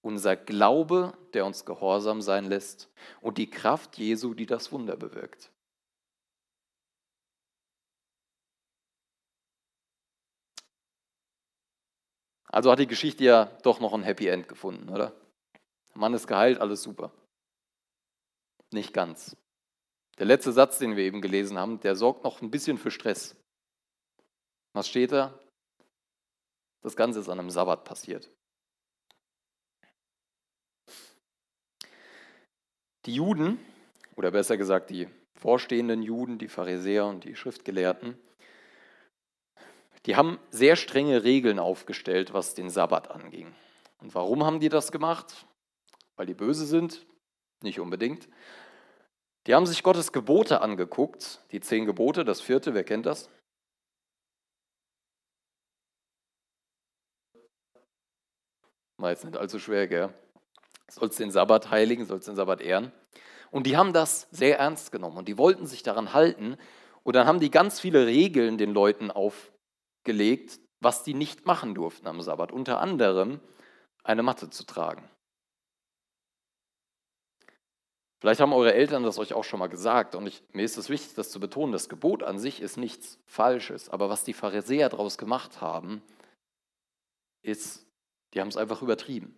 unser 0.02 0.36
Glaube, 0.36 1.18
der 1.34 1.46
uns 1.46 1.66
gehorsam 1.66 2.22
sein 2.22 2.46
lässt 2.46 2.90
und 3.22 3.38
die 3.38 3.50
Kraft 3.50 3.98
Jesu, 3.98 4.34
die 4.34 4.46
das 4.46 4.72
Wunder 4.72 4.96
bewirkt. 4.96 5.52
Also 12.48 12.72
hat 12.72 12.78
die 12.78 12.88
Geschichte 12.88 13.24
ja 13.24 13.46
doch 13.64 13.80
noch 13.80 13.94
ein 13.94 14.04
Happy 14.04 14.28
End 14.28 14.48
gefunden, 14.48 14.90
oder? 14.90 15.12
Der 15.90 15.98
Mann 15.98 16.14
ist 16.14 16.28
geheilt, 16.28 16.60
alles 16.60 16.84
super. 16.84 17.12
Nicht 18.74 18.94
ganz. 18.94 19.38
Der 20.18 20.26
letzte 20.26 20.52
Satz, 20.52 20.80
den 20.80 20.96
wir 20.96 21.04
eben 21.04 21.22
gelesen 21.22 21.58
haben, 21.58 21.80
der 21.80 21.96
sorgt 21.96 22.24
noch 22.24 22.42
ein 22.42 22.52
bisschen 22.52 22.78
für 22.78 22.92
Stress. 22.92 23.36
Was 24.74 24.88
steht 24.88 25.12
da? 25.12 25.40
Das 26.82 26.96
Ganze 26.96 27.20
ist 27.20 27.30
an 27.30 27.40
einem 27.40 27.50
Sabbat 27.50 27.84
passiert. 27.84 28.30
Die 33.06 33.14
Juden, 33.14 33.60
oder 34.16 34.32
besser 34.32 34.58
gesagt 34.58 34.90
die 34.90 35.08
vorstehenden 35.36 36.02
Juden, 36.02 36.38
die 36.38 36.48
Pharisäer 36.48 37.06
und 37.06 37.24
die 37.26 37.36
Schriftgelehrten, 37.36 38.18
die 40.06 40.16
haben 40.16 40.40
sehr 40.50 40.76
strenge 40.76 41.24
Regeln 41.24 41.60
aufgestellt, 41.60 42.34
was 42.34 42.56
den 42.56 42.70
Sabbat 42.70 43.12
anging. 43.12 43.54
Und 44.00 44.16
warum 44.16 44.44
haben 44.44 44.60
die 44.60 44.70
das 44.70 44.92
gemacht? 44.92 45.46
Weil 46.16 46.26
die 46.26 46.34
böse 46.34 46.66
sind? 46.66 47.06
Nicht 47.62 47.80
unbedingt. 47.80 48.28
Die 49.46 49.54
haben 49.54 49.66
sich 49.66 49.84
Gottes 49.84 50.12
Gebote 50.12 50.62
angeguckt, 50.62 51.42
die 51.52 51.60
zehn 51.60 51.86
Gebote, 51.86 52.24
das 52.24 52.40
vierte, 52.40 52.74
wer 52.74 52.84
kennt 52.84 53.06
das? 53.06 53.30
War 58.98 59.10
jetzt 59.10 59.26
nicht 59.26 59.36
allzu 59.36 59.60
schwer, 59.60 59.88
gell? 59.88 60.14
Sollst 60.90 61.20
den 61.20 61.32
Sabbat 61.32 61.72
heiligen, 61.72 62.06
sollst 62.06 62.28
den 62.28 62.36
Sabbat 62.36 62.62
ehren. 62.62 62.94
Und 63.52 63.68
die 63.68 63.76
haben 63.76 63.92
das 63.92 64.28
sehr 64.32 64.60
ernst 64.60 64.92
genommen 64.92 65.18
und 65.18 65.28
die 65.28 65.38
wollten 65.38 65.68
sich 65.68 65.84
daran 65.84 66.14
halten. 66.14 66.58
Und 67.04 67.16
dann 67.16 67.28
haben 67.28 67.42
die 67.42 67.52
ganz 67.52 67.82
viele 67.82 68.08
Regeln 68.08 68.58
den 68.58 68.72
Leuten 68.72 69.12
aufgelegt, 69.12 70.60
was 70.80 71.04
die 71.04 71.14
nicht 71.14 71.46
machen 71.46 71.76
durften 71.76 72.08
am 72.08 72.22
Sabbat. 72.22 72.54
Unter 72.54 72.80
anderem 72.80 73.42
eine 74.04 74.24
Matte 74.24 74.50
zu 74.50 74.66
tragen. 74.66 75.10
Vielleicht 78.24 78.40
haben 78.40 78.54
eure 78.54 78.74
Eltern 78.74 79.04
das 79.04 79.20
euch 79.20 79.34
auch 79.34 79.44
schon 79.44 79.60
mal 79.60 79.68
gesagt 79.68 80.16
und 80.16 80.26
ich, 80.26 80.42
mir 80.54 80.64
ist 80.64 80.78
es 80.78 80.88
wichtig, 80.88 81.14
das 81.14 81.30
zu 81.30 81.42
betonen. 81.42 81.74
Das 81.74 81.90
Gebot 81.90 82.24
an 82.24 82.40
sich 82.40 82.62
ist 82.62 82.78
nichts 82.78 83.20
Falsches, 83.26 83.90
aber 83.90 84.10
was 84.10 84.24
die 84.24 84.32
Pharisäer 84.32 84.88
daraus 84.88 85.18
gemacht 85.18 85.60
haben, 85.60 86.02
ist, 87.42 87.86
die 88.34 88.40
haben 88.40 88.48
es 88.48 88.56
einfach 88.56 88.82
übertrieben. 88.82 89.38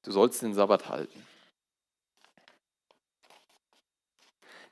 Du 0.00 0.12
sollst 0.12 0.40
den 0.40 0.54
Sabbat 0.54 0.88
halten. 0.88 1.26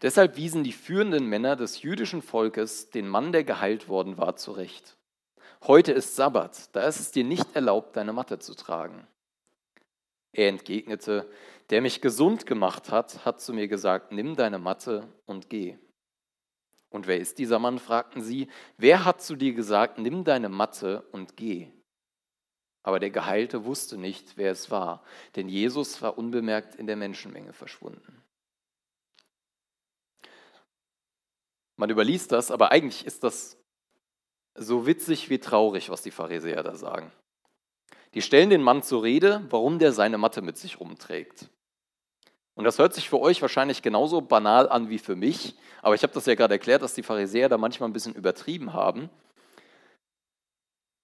Deshalb 0.00 0.38
wiesen 0.38 0.64
die 0.64 0.73
führenden 0.73 1.26
Männer 1.26 1.55
des 1.55 1.83
jüdischen 1.83 2.23
Volkes 2.23 2.88
den 2.88 3.07
Mann, 3.07 3.31
der 3.31 3.45
geheilt 3.45 3.88
worden 3.88 4.17
war, 4.17 4.37
zurecht. 4.37 4.97
Heute 5.64 5.93
ist 5.93 6.17
Sabbat, 6.17 6.75
da 6.75 6.88
ist 6.88 6.99
es 6.99 7.11
dir 7.11 7.25
nicht 7.25 7.55
erlaubt, 7.55 7.95
deine 7.95 8.14
Matte 8.14 8.38
zu 8.38 8.55
tragen. 8.55 9.07
Er 10.32 10.49
entgegnete, 10.49 11.30
der 11.70 11.82
mich 11.82 12.00
gesund 12.00 12.46
gemacht 12.46 12.90
hat, 12.90 13.25
hat 13.25 13.40
zu 13.40 13.52
mir 13.52 13.68
gesagt, 13.68 14.12
nimm 14.12 14.37
deine 14.37 14.58
Matte 14.58 15.12
und 15.26 15.50
geh. 15.50 15.78
Und 16.88 17.06
wer 17.06 17.18
ist 17.18 17.38
dieser 17.38 17.58
Mann? 17.58 17.78
fragten 17.78 18.22
sie. 18.22 18.49
Wer 18.76 19.04
hat 19.04 19.22
zu 19.22 19.37
dir 19.37 19.54
gesagt, 19.54 19.99
nimm 19.99 20.25
deine 20.25 20.49
Matte 20.49 21.02
und 21.12 21.37
geh? 21.37 21.70
Aber 22.82 22.99
der 22.99 23.10
Geheilte 23.10 23.64
wusste 23.64 23.96
nicht, 23.99 24.37
wer 24.37 24.50
es 24.50 24.70
war, 24.70 25.04
denn 25.37 25.49
Jesus 25.49 26.00
war 26.02 26.16
unbemerkt 26.16 26.75
in 26.75 26.87
der 26.87 26.96
Menschenmenge 26.96 27.52
verschwunden. 27.52 28.25
Man 31.76 31.90
überliest 31.90 32.32
das, 32.32 32.50
aber 32.50 32.72
eigentlich 32.72 33.06
ist 33.06 33.22
das 33.22 33.58
so 34.54 34.87
witzig 34.87 35.30
wie 35.30 35.38
traurig, 35.38 35.90
was 35.90 36.02
die 36.02 36.10
Pharisäer 36.10 36.62
da 36.62 36.75
sagen. 36.75 37.12
Die 38.14 38.23
stellen 38.23 38.50
den 38.50 38.62
Mann 38.62 38.83
zur 38.83 39.02
Rede, 39.02 39.47
warum 39.50 39.79
der 39.79 39.93
seine 39.93 40.19
Matte 40.19 40.43
mit 40.43 40.59
sich 40.59 40.81
rumträgt. 40.81 41.49
Und 42.55 42.64
das 42.64 42.79
hört 42.79 42.93
sich 42.93 43.09
für 43.09 43.21
euch 43.21 43.40
wahrscheinlich 43.40 43.83
genauso 43.83 44.21
banal 44.21 44.69
an 44.69 44.90
wie 44.90 44.99
für 44.99 45.17
mich, 45.17 45.55
aber 45.83 45.95
ich 45.95 46.02
habe 46.02 46.12
das 46.12 46.26
ja 46.26 46.35
gerade 46.35 46.55
erklärt, 46.55 46.83
dass 46.83 46.95
die 46.95 47.02
Pharisäer 47.02 47.49
da 47.49 47.57
manchmal 47.57 47.88
ein 47.88 47.93
bisschen 47.93 48.14
übertrieben 48.14 48.73
haben. 48.73 49.09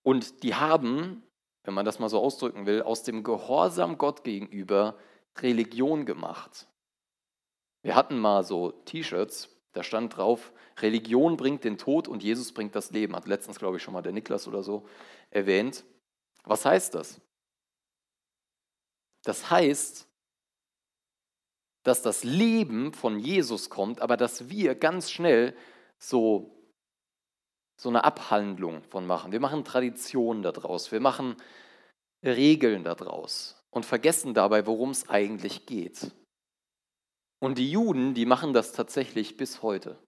Und 0.02 0.42
die 0.42 0.54
haben, 0.54 1.22
wenn 1.64 1.74
man 1.74 1.86
das 1.86 1.98
mal 1.98 2.08
so 2.08 2.20
ausdrücken 2.20 2.66
will, 2.66 2.82
aus 2.82 3.04
dem 3.04 3.22
Gehorsam 3.22 3.98
Gott 3.98 4.24
gegenüber 4.24 4.98
Religion 5.38 6.04
gemacht. 6.04 6.66
Wir 7.82 7.94
hatten 7.94 8.18
mal 8.18 8.42
so 8.42 8.72
T-Shirts, 8.72 9.56
da 9.72 9.82
stand 9.82 10.16
drauf, 10.16 10.52
Religion 10.80 11.36
bringt 11.36 11.64
den 11.64 11.78
Tod 11.78 12.08
und 12.08 12.22
Jesus 12.22 12.52
bringt 12.52 12.74
das 12.74 12.90
Leben. 12.90 13.14
Hat 13.14 13.26
letztens, 13.26 13.58
glaube 13.58 13.76
ich, 13.76 13.82
schon 13.82 13.94
mal 13.94 14.02
der 14.02 14.12
Niklas 14.12 14.48
oder 14.48 14.62
so 14.62 14.86
erwähnt. 15.30 15.84
Was 16.46 16.64
heißt 16.64 16.94
das? 16.94 17.20
Das 19.24 19.50
heißt, 19.50 20.08
dass 21.82 22.02
das 22.02 22.24
Leben 22.24 22.92
von 22.94 23.18
Jesus 23.18 23.68
kommt, 23.68 24.00
aber 24.00 24.16
dass 24.16 24.48
wir 24.48 24.74
ganz 24.74 25.10
schnell 25.10 25.56
so, 25.98 26.56
so 27.80 27.88
eine 27.88 28.04
Abhandlung 28.04 28.82
von 28.84 29.06
machen. 29.06 29.32
Wir 29.32 29.40
machen 29.40 29.64
Traditionen 29.64 30.42
daraus, 30.42 30.92
wir 30.92 31.00
machen 31.00 31.36
Regeln 32.24 32.84
daraus 32.84 33.60
und 33.70 33.84
vergessen 33.84 34.32
dabei, 34.32 34.66
worum 34.66 34.90
es 34.90 35.08
eigentlich 35.08 35.66
geht. 35.66 36.12
Und 37.40 37.58
die 37.58 37.70
Juden, 37.70 38.14
die 38.14 38.26
machen 38.26 38.52
das 38.52 38.72
tatsächlich 38.72 39.36
bis 39.36 39.62
heute. 39.62 39.98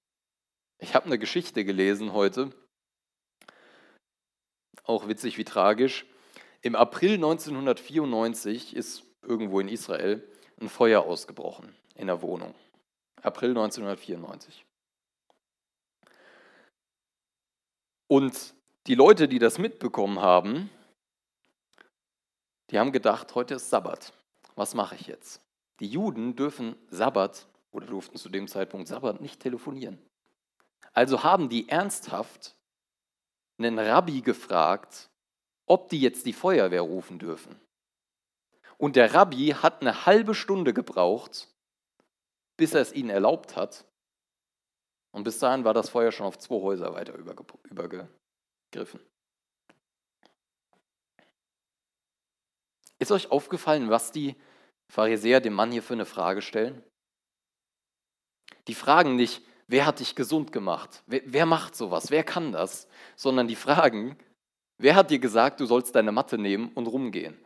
Ich 0.81 0.95
habe 0.95 1.07
eine 1.07 1.19
Geschichte 1.19 1.65
gelesen 1.65 2.13
heute, 2.13 2.51
auch 4.85 5.09
witzig 5.09 5.37
wie 5.39 5.45
tragisch. 5.45 6.07
Im 6.61 6.75
April 6.75 7.15
1994 7.15 8.75
ist 8.75 9.05
irgendwo 9.23 9.61
in 9.61 9.69
Israel, 9.69 10.27
ein 10.61 10.69
Feuer 10.69 11.03
ausgebrochen 11.03 11.75
in 11.95 12.09
der 12.09 12.21
Wohnung. 12.21 12.55
April 13.23 13.51
1994. 13.51 14.65
Und 18.09 18.55
die 18.87 18.95
Leute, 18.95 19.29
die 19.29 19.39
das 19.39 19.59
mitbekommen 19.59 20.21
haben, 20.21 20.71
die 22.71 22.79
haben 22.79 22.91
gedacht, 22.91 23.35
heute 23.35 23.55
ist 23.55 23.71
Sabbat. 23.71 24.13
Was 24.57 24.75
mache 24.75 24.97
ich 24.97 25.07
jetzt? 25.07 25.41
Die 25.81 25.87
Juden 25.87 26.35
dürfen 26.35 26.75
Sabbat 26.89 27.47
oder 27.71 27.87
durften 27.87 28.17
zu 28.17 28.29
dem 28.29 28.49
Zeitpunkt 28.49 28.89
Sabbat 28.89 29.21
nicht 29.21 29.41
telefonieren. 29.41 29.99
Also 30.93 31.23
haben 31.23 31.49
die 31.49 31.69
ernsthaft 31.69 32.57
einen 33.59 33.79
Rabbi 33.79 34.23
gefragt, 34.23 35.11
ob 35.69 35.89
die 35.89 36.01
jetzt 36.01 36.27
die 36.27 36.33
Feuerwehr 36.33 36.83
rufen 36.83 37.19
dürfen. 37.19 37.61
Und 38.77 38.97
der 38.97 39.15
Rabbi 39.15 39.49
hat 39.49 39.81
eine 39.81 40.07
halbe 40.07 40.35
Stunde 40.35 40.73
gebraucht, 40.73 41.49
bis 42.57 42.75
er 42.75 42.81
es 42.81 42.93
ihnen 42.93 43.11
erlaubt 43.11 43.57
hat. 43.57 43.85
Und 45.11 45.25
bis 45.25 45.39
dahin 45.39 45.65
war 45.65 45.75
das 45.75 45.91
Feuer 45.91 46.13
schon 46.13 46.27
auf 46.27 46.39
zwei 46.39 46.61
Häuser 46.61 46.95
weiter 46.95 47.15
übergegriffen. 47.15 49.01
Ist 52.99 53.13
euch 53.13 53.31
aufgefallen, 53.31 53.91
was 53.91 54.13
die 54.13 54.37
Pharisäer 54.89 55.41
dem 55.41 55.55
Mann 55.55 55.73
hier 55.73 55.83
für 55.83 55.95
eine 55.95 56.05
Frage 56.05 56.43
stellen? 56.43 56.83
Die 58.67 58.75
fragen 58.75 59.17
nicht, 59.17 59.43
wer 59.67 59.87
hat 59.87 60.01
dich 60.01 60.15
gesund 60.15 60.53
gemacht? 60.53 61.03
Wer, 61.07 61.23
wer 61.25 61.47
macht 61.47 61.77
sowas? 61.77 62.11
Wer 62.11 62.25
kann 62.25 62.53
das? 62.53 62.89
Sondern 63.17 63.49
die 63.49 63.57
fragen, 63.57 64.17
wer 64.79 64.95
hat 64.95 65.11
dir 65.11 65.19
gesagt, 65.19 65.61
du 65.61 65.67
sollst 65.67 65.95
deine 65.95 66.13
Matte 66.13 66.39
nehmen 66.39 66.71
und 66.75 66.87
rumgehen? 66.87 67.37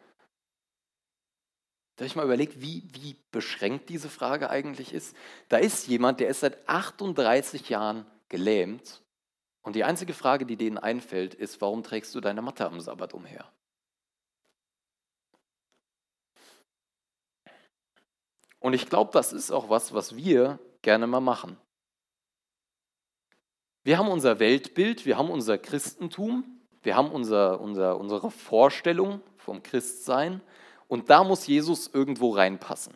Da 1.97 2.03
habe 2.03 2.07
ich 2.07 2.17
mal 2.17 2.25
überlegt, 2.25 2.61
wie, 2.61 2.89
wie 2.93 3.17
beschränkt 3.31 3.89
diese 3.89 4.09
Frage 4.09 4.49
eigentlich 4.49 4.95
ist. 4.95 5.15
Da 5.49 5.59
ist 5.59 5.89
jemand, 5.89 6.21
der 6.21 6.29
ist 6.29 6.41
seit 6.41 6.69
38 6.69 7.69
Jahren 7.69 8.07
gelähmt 8.29 9.03
und 9.63 9.77
die 9.77 9.85
einzige 9.85 10.15
Frage, 10.15 10.47
die 10.47 10.57
denen 10.57 10.79
einfällt, 10.79 11.35
ist, 11.35 11.61
warum 11.61 11.83
trägst 11.83 12.15
du 12.15 12.21
deine 12.21 12.43
Matte 12.43 12.67
am 12.67 12.81
Sabbat 12.81 13.15
umher? 13.15 13.51
Und 18.59 18.75
ich 18.75 18.89
glaube, 18.89 19.11
das 19.13 19.33
ist 19.33 19.51
auch 19.51 19.69
was, 19.69 19.93
was 19.93 20.17
wir 20.17 20.59
gerne 20.83 21.07
mal 21.07 21.21
machen. 21.21 21.57
Wir 23.85 23.99
haben 23.99 24.09
unser 24.09 24.39
Weltbild, 24.39 25.05
wir 25.05 25.19
haben 25.19 25.31
unser 25.31 25.59
Christentum, 25.59 26.62
wir 26.83 26.97
haben 26.97 27.11
unser, 27.11 27.61
unser, 27.61 27.99
unsere 27.99 28.31
Vorstellung 28.31 29.21
vom 29.37 29.63
Christsein 29.63 30.41
und 30.89 31.11
da 31.11 31.25
muss 31.25 31.47
Jesus 31.47 31.89
irgendwo 31.93 32.31
reinpassen. 32.31 32.95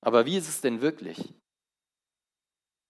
Aber 0.00 0.26
wie 0.26 0.36
ist 0.36 0.48
es 0.48 0.60
denn 0.60 0.80
wirklich? 0.80 1.34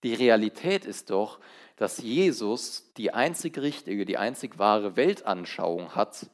Die 0.02 0.14
Realität 0.14 0.86
ist 0.86 1.10
doch, 1.10 1.40
dass 1.76 1.98
Jesus 1.98 2.92
die 2.96 3.12
einzig 3.12 3.58
richtige, 3.58 4.04
die 4.04 4.16
einzig 4.16 4.58
wahre 4.58 4.96
Weltanschauung 4.96 5.94
hat 5.94 6.30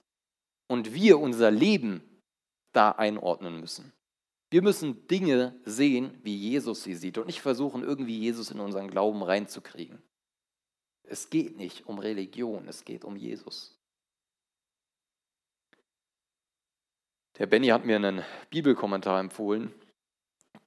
und 0.69 0.95
wir 0.95 1.19
unser 1.19 1.51
Leben 1.51 2.03
da 2.73 2.91
einordnen 2.93 3.61
müssen. 3.61 3.93
Wir 4.51 4.63
müssen 4.63 5.09
Dinge 5.09 5.59
sehen, 5.65 6.19
wie 6.23 6.37
Jesus 6.37 6.85
sie 6.85 6.95
sieht 6.95 7.19
und 7.19 7.27
nicht 7.27 7.41
versuchen, 7.41 7.83
irgendwie 7.83 8.19
Jesus 8.19 8.51
in 8.51 8.61
unseren 8.61 8.89
Glauben 8.89 9.23
reinzukriegen. 9.23 10.03
Es 11.09 11.31
geht 11.31 11.57
nicht 11.57 11.87
um 11.87 11.99
Religion, 11.99 12.67
es 12.69 12.85
geht 12.85 13.05
um 13.05 13.17
Jesus. 13.17 13.77
Der 17.39 17.47
Benny 17.47 17.69
hat 17.69 17.85
mir 17.85 17.97
einen 17.97 18.25
Bibelkommentar 18.51 19.21
empfohlen. 19.21 19.73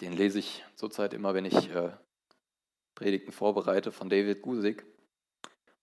Den 0.01 0.13
lese 0.13 0.39
ich 0.39 0.63
zurzeit 0.75 1.13
immer, 1.13 1.33
wenn 1.33 1.45
ich 1.45 1.69
äh, 1.71 1.91
Predigten 2.95 3.31
vorbereite, 3.31 3.91
von 3.91 4.09
David 4.09 4.41
Gusig. 4.41 4.85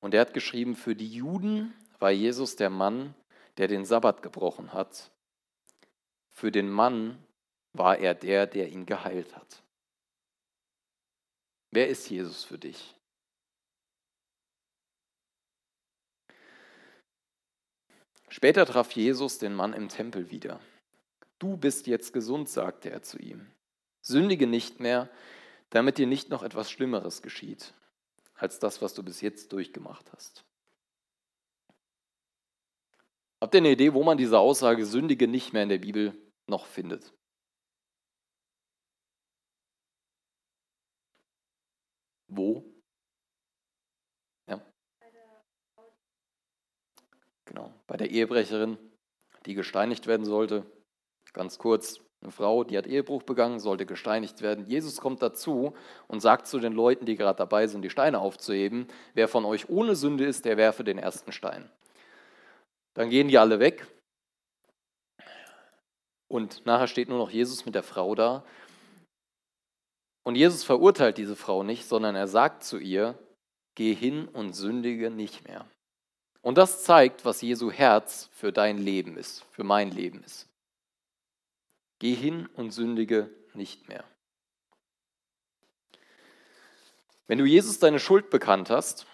Und 0.01 0.15
er 0.15 0.21
hat 0.21 0.33
geschrieben, 0.33 0.77
für 0.77 0.95
die 0.95 1.13
Juden 1.13 1.75
war 1.99 2.11
Jesus 2.11 2.57
der 2.57 2.71
Mann, 2.71 3.15
der 3.59 3.69
den 3.69 3.85
Sabbat 3.85 4.23
gebrochen 4.23 4.73
hat. 4.73 5.11
Für 6.31 6.53
den 6.53 6.69
Mann 6.69 7.23
war 7.73 7.99
er 7.99 8.15
der, 8.15 8.47
der 8.47 8.69
ihn 8.69 8.87
geheilt 8.87 9.35
hat. 9.35 9.63
Wer 11.71 11.89
ist 11.89 12.09
Jesus 12.09 12.45
für 12.45 12.59
dich? 12.59 12.96
Später 18.37 18.67
traf 18.67 18.93
Jesus 18.93 19.39
den 19.39 19.55
Mann 19.55 19.73
im 19.73 19.89
Tempel 19.89 20.31
wieder. 20.31 20.61
Du 21.39 21.57
bist 21.57 21.87
jetzt 21.87 22.13
gesund, 22.13 22.51
sagte 22.51 22.91
er 22.91 23.01
zu 23.01 23.17
ihm. 23.17 23.51
Sündige 24.03 24.47
nicht 24.47 24.79
mehr, 24.79 25.09
damit 25.71 25.97
dir 25.97 26.07
nicht 26.07 26.29
noch 26.29 26.43
etwas 26.43 26.71
Schlimmeres 26.71 27.23
geschieht, 27.23 27.73
als 28.35 28.59
das, 28.59 28.83
was 28.83 28.93
du 28.93 29.03
bis 29.03 29.23
jetzt 29.23 29.55
durchgemacht 29.55 30.13
hast. 30.13 30.45
Habt 33.41 33.55
ihr 33.55 33.61
eine 33.61 33.71
Idee, 33.71 33.95
wo 33.95 34.05
man 34.05 34.19
diese 34.19 34.39
Aussage 34.39 34.85
Sündige 34.85 35.29
nicht 35.29 35.55
mehr 35.55 35.63
in 35.63 35.71
der 35.71 35.79
Bibel 35.79 36.15
noch 36.47 36.67
findet? 36.67 37.15
Wo? 42.29 42.76
Genau, 47.57 47.73
bei 47.87 47.97
der 47.97 48.11
Ehebrecherin, 48.11 48.77
die 49.47 49.55
gesteinigt 49.55 50.07
werden 50.07 50.27
sollte. 50.27 50.67
Ganz 51.33 51.57
kurz, 51.57 52.03
eine 52.21 52.31
Frau, 52.31 52.65
die 52.65 52.77
hat 52.77 52.87
Ehebruch 52.87 53.23
begangen, 53.23 53.61
sollte 53.61 53.87
gesteinigt 53.87 54.43
werden. 54.43 54.67
Jesus 54.67 55.01
kommt 55.01 55.23
dazu 55.23 55.73
und 56.07 56.21
sagt 56.21 56.49
zu 56.49 56.59
den 56.59 56.75
Leuten, 56.75 57.07
die 57.07 57.17
gerade 57.17 57.39
dabei 57.39 57.67
sind, 57.67 57.81
die 57.81 57.89
Steine 57.89 58.19
aufzuheben, 58.19 58.89
wer 59.15 59.27
von 59.27 59.47
euch 59.47 59.71
ohne 59.71 59.97
Sünde 59.97 60.27
ist, 60.27 60.45
der 60.45 60.59
werfe 60.59 60.85
den 60.85 60.99
ersten 60.99 61.33
Stein. 61.33 61.71
Dann 62.93 63.09
gehen 63.09 63.29
die 63.29 63.39
alle 63.39 63.59
weg 63.59 63.87
und 66.29 66.67
nachher 66.67 66.89
steht 66.89 67.09
nur 67.09 67.19
noch 67.19 67.31
Jesus 67.31 67.65
mit 67.65 67.75
der 67.75 67.83
Frau 67.83 68.15
da 68.15 68.45
und 70.25 70.35
Jesus 70.35 70.63
verurteilt 70.63 71.17
diese 71.17 71.37
Frau 71.37 71.63
nicht, 71.63 71.87
sondern 71.87 72.17
er 72.17 72.29
sagt 72.29 72.65
zu 72.65 72.77
ihr, 72.77 73.19
geh 73.77 73.95
hin 73.95 74.29
und 74.29 74.53
sündige 74.53 75.09
nicht 75.11 75.49
mehr. 75.49 75.67
Und 76.47 76.59
das 76.59 76.85
zeigt, 76.85 77.25
was 77.25 77.43
Jesu 77.43 77.73
Herz 77.73 78.31
für 78.31 78.53
dein 78.53 78.79
Leben 78.79 79.17
ist, 79.17 79.43
für 79.51 79.65
mein 79.65 79.91
Leben 79.91 80.23
ist. 80.23 80.49
Geh 81.99 82.15
hin 82.15 82.49
und 82.55 82.71
sündige 82.71 83.35
nicht 83.53 83.89
mehr. 83.89 84.05
Wenn 87.27 87.39
du 87.39 87.45
Jesus 87.45 87.81
deine 87.81 87.99
Schuld 87.99 88.31
bekannt 88.31 88.71
hast 88.71 89.07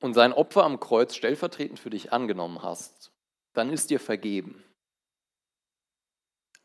und 0.00 0.14
sein 0.14 0.32
Opfer 0.32 0.64
am 0.64 0.80
Kreuz 0.80 1.14
stellvertretend 1.14 1.78
für 1.78 1.90
dich 1.90 2.10
angenommen 2.10 2.62
hast, 2.62 3.12
dann 3.52 3.68
ist 3.68 3.90
dir 3.90 4.00
vergeben. 4.00 4.64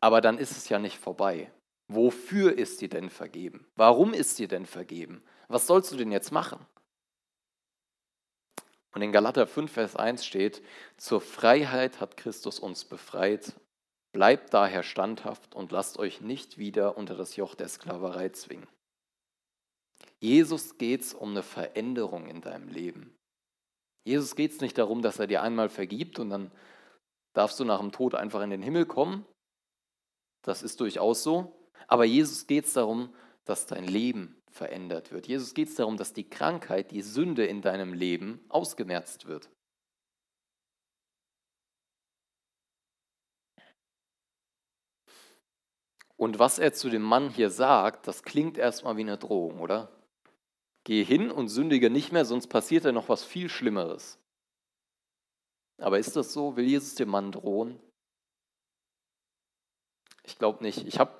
Aber 0.00 0.22
dann 0.22 0.38
ist 0.38 0.52
es 0.52 0.70
ja 0.70 0.78
nicht 0.78 0.96
vorbei. 0.96 1.52
Wofür 1.86 2.56
ist 2.56 2.80
dir 2.80 2.88
denn 2.88 3.10
vergeben? 3.10 3.66
Warum 3.76 4.14
ist 4.14 4.38
dir 4.38 4.48
denn 4.48 4.64
vergeben? 4.64 5.22
Was 5.48 5.66
sollst 5.66 5.92
du 5.92 5.96
denn 5.96 6.12
jetzt 6.12 6.32
machen? 6.32 6.64
Und 8.92 9.02
in 9.02 9.12
Galater 9.12 9.46
5, 9.46 9.70
Vers 9.70 9.96
1 9.96 10.24
steht, 10.24 10.62
zur 10.96 11.20
Freiheit 11.20 12.00
hat 12.00 12.16
Christus 12.16 12.58
uns 12.58 12.84
befreit. 12.84 13.52
Bleibt 14.12 14.54
daher 14.54 14.82
standhaft 14.82 15.54
und 15.54 15.70
lasst 15.70 15.98
euch 15.98 16.20
nicht 16.20 16.58
wieder 16.58 16.96
unter 16.96 17.14
das 17.14 17.36
Joch 17.36 17.54
der 17.54 17.68
Sklaverei 17.68 18.30
zwingen. 18.30 18.66
Jesus 20.20 20.78
geht 20.78 21.02
es 21.02 21.14
um 21.14 21.30
eine 21.30 21.42
Veränderung 21.42 22.26
in 22.26 22.40
deinem 22.40 22.68
Leben. 22.68 23.14
Jesus 24.04 24.34
geht 24.34 24.52
es 24.52 24.60
nicht 24.60 24.78
darum, 24.78 25.02
dass 25.02 25.18
er 25.18 25.26
dir 25.26 25.42
einmal 25.42 25.68
vergibt 25.68 26.18
und 26.18 26.30
dann 26.30 26.50
darfst 27.34 27.60
du 27.60 27.64
nach 27.64 27.80
dem 27.80 27.92
Tod 27.92 28.14
einfach 28.14 28.40
in 28.42 28.50
den 28.50 28.62
Himmel 28.62 28.86
kommen. 28.86 29.26
Das 30.42 30.62
ist 30.62 30.80
durchaus 30.80 31.22
so. 31.22 31.54
Aber 31.86 32.04
Jesus 32.04 32.46
geht 32.46 32.64
es 32.64 32.72
darum, 32.72 33.14
dass 33.44 33.66
dein 33.66 33.84
Leben 33.84 34.37
verändert 34.50 35.12
wird. 35.12 35.26
Jesus 35.26 35.54
geht 35.54 35.68
es 35.68 35.74
darum, 35.74 35.96
dass 35.96 36.12
die 36.12 36.28
Krankheit, 36.28 36.90
die 36.90 37.02
Sünde 37.02 37.46
in 37.46 37.62
deinem 37.62 37.92
Leben 37.92 38.44
ausgemerzt 38.48 39.26
wird. 39.26 39.48
Und 46.16 46.40
was 46.40 46.58
er 46.58 46.72
zu 46.72 46.90
dem 46.90 47.02
Mann 47.02 47.30
hier 47.30 47.48
sagt, 47.48 48.08
das 48.08 48.24
klingt 48.24 48.58
erstmal 48.58 48.96
wie 48.96 49.02
eine 49.02 49.18
Drohung, 49.18 49.60
oder? 49.60 49.88
Geh 50.82 51.04
hin 51.04 51.30
und 51.30 51.48
sündige 51.48 51.90
nicht 51.90 52.12
mehr, 52.12 52.24
sonst 52.24 52.48
passiert 52.48 52.84
ja 52.84 52.92
noch 52.92 53.08
was 53.08 53.24
viel 53.24 53.48
Schlimmeres. 53.48 54.18
Aber 55.80 55.98
ist 55.98 56.16
das 56.16 56.32
so? 56.32 56.56
Will 56.56 56.66
Jesus 56.66 56.96
dem 56.96 57.10
Mann 57.10 57.30
drohen? 57.30 57.78
Ich 60.24 60.38
glaube 60.38 60.64
nicht. 60.64 60.86
Ich 60.86 60.98
habe 60.98 61.12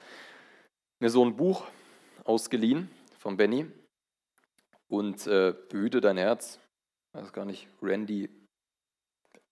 mir 0.98 1.10
so 1.10 1.24
ein 1.24 1.36
Buch 1.36 1.64
ausgeliehen 2.24 2.90
von 3.28 3.36
Benny 3.36 3.70
und 4.88 5.26
äh, 5.26 5.52
Behüte 5.68 6.00
dein 6.00 6.16
Herz. 6.16 6.58
Weiß 7.12 7.30
gar 7.34 7.44
nicht, 7.44 7.68
Randy 7.82 8.30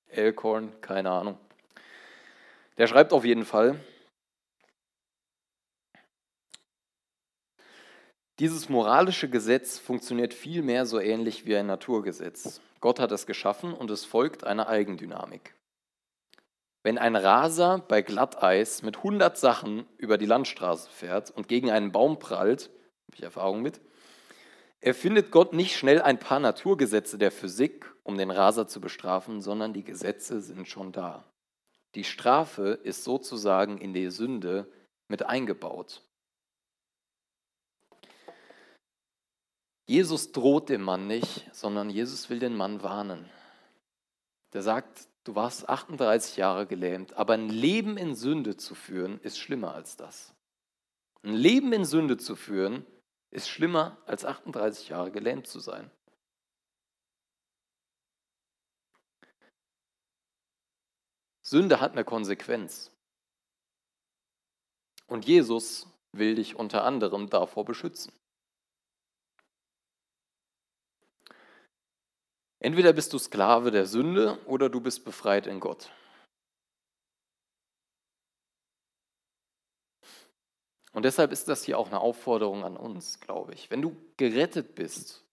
Elkhorn, 0.07 0.81
keine 0.81 1.11
Ahnung. 1.11 1.39
Der 2.79 2.87
schreibt 2.87 3.13
auf 3.13 3.27
jeden 3.27 3.45
Fall, 3.45 3.79
dieses 8.39 8.71
moralische 8.71 9.29
Gesetz 9.29 9.79
funktioniert 9.79 10.33
vielmehr 10.33 10.87
so 10.87 10.99
ähnlich 10.99 11.45
wie 11.45 11.59
ein 11.59 11.67
Naturgesetz. 11.67 12.63
Gott 12.81 12.99
hat 12.99 13.13
es 13.13 13.27
geschaffen 13.27 13.75
und 13.75 13.91
es 13.91 14.07
folgt 14.07 14.45
einer 14.45 14.71
Eigendynamik. 14.71 15.55
Wenn 16.83 16.97
ein 16.97 17.15
Raser 17.15 17.85
bei 17.87 18.01
Glatteis 18.01 18.81
mit 18.81 18.97
100 18.97 19.37
Sachen 19.37 19.87
über 19.99 20.17
die 20.17 20.25
Landstraße 20.25 20.89
fährt 20.89 21.31
und 21.31 21.47
gegen 21.47 21.71
einen 21.71 21.93
Baum 21.93 22.19
prallt, 22.19 22.71
habe 23.07 23.17
ich 23.17 23.23
Erfahrung 23.23 23.63
mit, 23.63 23.81
erfindet 24.81 25.31
Gott 25.31 25.53
nicht 25.53 25.77
schnell 25.77 26.03
ein 26.03 26.19
paar 26.19 26.41
Naturgesetze 26.41 27.19
der 27.19 27.33
Physik, 27.33 27.93
um 28.03 28.19
den 28.19 28.31
Raser 28.31 28.69
zu 28.69 28.81
bestrafen, 28.81 29.41
sondern 29.41 29.73
die 29.73 29.85
Gesetze 29.85 30.41
sind 30.41 30.69
schon 30.69 30.93
da. 30.93 31.25
Die 31.95 32.05
Strafe 32.05 32.79
ist 32.83 33.05
sozusagen 33.05 33.79
in 33.79 33.95
die 33.95 34.11
Sünde 34.11 34.71
mit 35.09 35.25
eingebaut. 35.25 36.03
Jesus 39.89 40.33
droht 40.33 40.69
dem 40.69 40.83
Mann 40.83 41.07
nicht, 41.07 41.49
sondern 41.53 41.91
Jesus 41.91 42.29
will 42.29 42.41
den 42.41 42.57
Mann 42.57 42.83
warnen. 42.83 43.31
Der 44.53 44.63
sagt, 44.63 45.09
du 45.25 45.37
warst 45.37 45.69
38 45.69 46.37
Jahre 46.37 46.67
gelähmt, 46.67 47.15
aber 47.15 47.35
ein 47.35 47.49
Leben 47.49 47.97
in 47.97 48.15
Sünde 48.15 48.57
zu 48.57 48.75
führen, 48.75 49.21
ist 49.21 49.39
schlimmer 49.39 49.75
als 49.75 49.97
das. 49.97 50.35
Ein 51.23 51.35
Leben 51.35 51.73
in 51.73 51.85
Sünde 51.85 52.17
zu 52.17 52.37
führen, 52.37 52.85
ist 53.31 53.49
schlimmer 53.49 53.97
als 54.07 54.25
38 54.25 54.89
Jahre 54.89 55.11
gelähmt 55.11 55.47
zu 55.47 55.61
sein. 55.61 55.91
Sünde 61.43 61.81
hat 61.81 61.93
eine 61.93 62.05
Konsequenz. 62.05 62.91
Und 65.07 65.25
Jesus 65.27 65.87
will 66.11 66.35
dich 66.35 66.57
unter 66.57 66.85
anderem 66.85 67.31
davor 67.31 67.65
beschützen. 67.65 68.13
Entweder 72.59 72.93
bist 72.93 73.13
du 73.13 73.19
Sklave 73.19 73.71
der 73.71 73.87
Sünde 73.87 74.45
oder 74.47 74.69
du 74.69 74.81
bist 74.81 75.05
befreit 75.05 75.47
in 75.47 75.61
Gott. 75.61 75.93
Und 80.97 81.05
deshalb 81.05 81.31
ist 81.31 81.49
das 81.49 81.63
hier 81.63 81.79
auch 81.79 81.89
eine 81.89 82.01
Aufforderung 82.01 82.65
an 82.65 82.75
uns, 82.75 83.21
glaube 83.21 83.53
ich. 83.53 83.71
Wenn 83.71 83.83
du 83.83 83.95
gerettet 84.17 84.75
bist, 84.75 85.27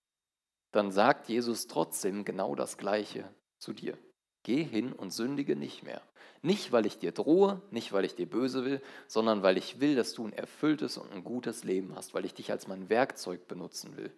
dann 0.74 0.92
sagt 0.92 1.30
Jesus 1.30 1.68
trotzdem 1.68 2.26
genau 2.26 2.54
das 2.54 2.78
Gleiche 2.78 3.34
zu 3.60 3.72
dir. 3.72 3.98
Geh 4.44 4.62
hin 4.62 4.92
und 4.92 5.12
sündige 5.12 5.56
nicht 5.56 5.84
mehr. 5.84 6.02
Nicht, 6.42 6.74
weil 6.74 6.86
ich 6.86 6.98
dir 6.98 7.14
drohe, 7.14 7.62
nicht, 7.72 7.94
weil 7.94 8.04
ich 8.04 8.14
dir 8.14 8.30
böse 8.30 8.66
will, 8.66 8.82
sondern 9.08 9.42
weil 9.42 9.58
ich 9.58 9.80
will, 9.80 9.96
dass 9.96 10.14
du 10.14 10.28
ein 10.28 10.34
erfülltes 10.34 10.98
und 10.98 11.10
ein 11.14 11.24
gutes 11.24 11.64
Leben 11.64 11.96
hast, 11.96 12.14
weil 12.14 12.26
ich 12.26 12.34
dich 12.34 12.52
als 12.52 12.68
mein 12.68 12.90
Werkzeug 12.90 13.48
benutzen 13.48 13.96
will. 13.96 14.12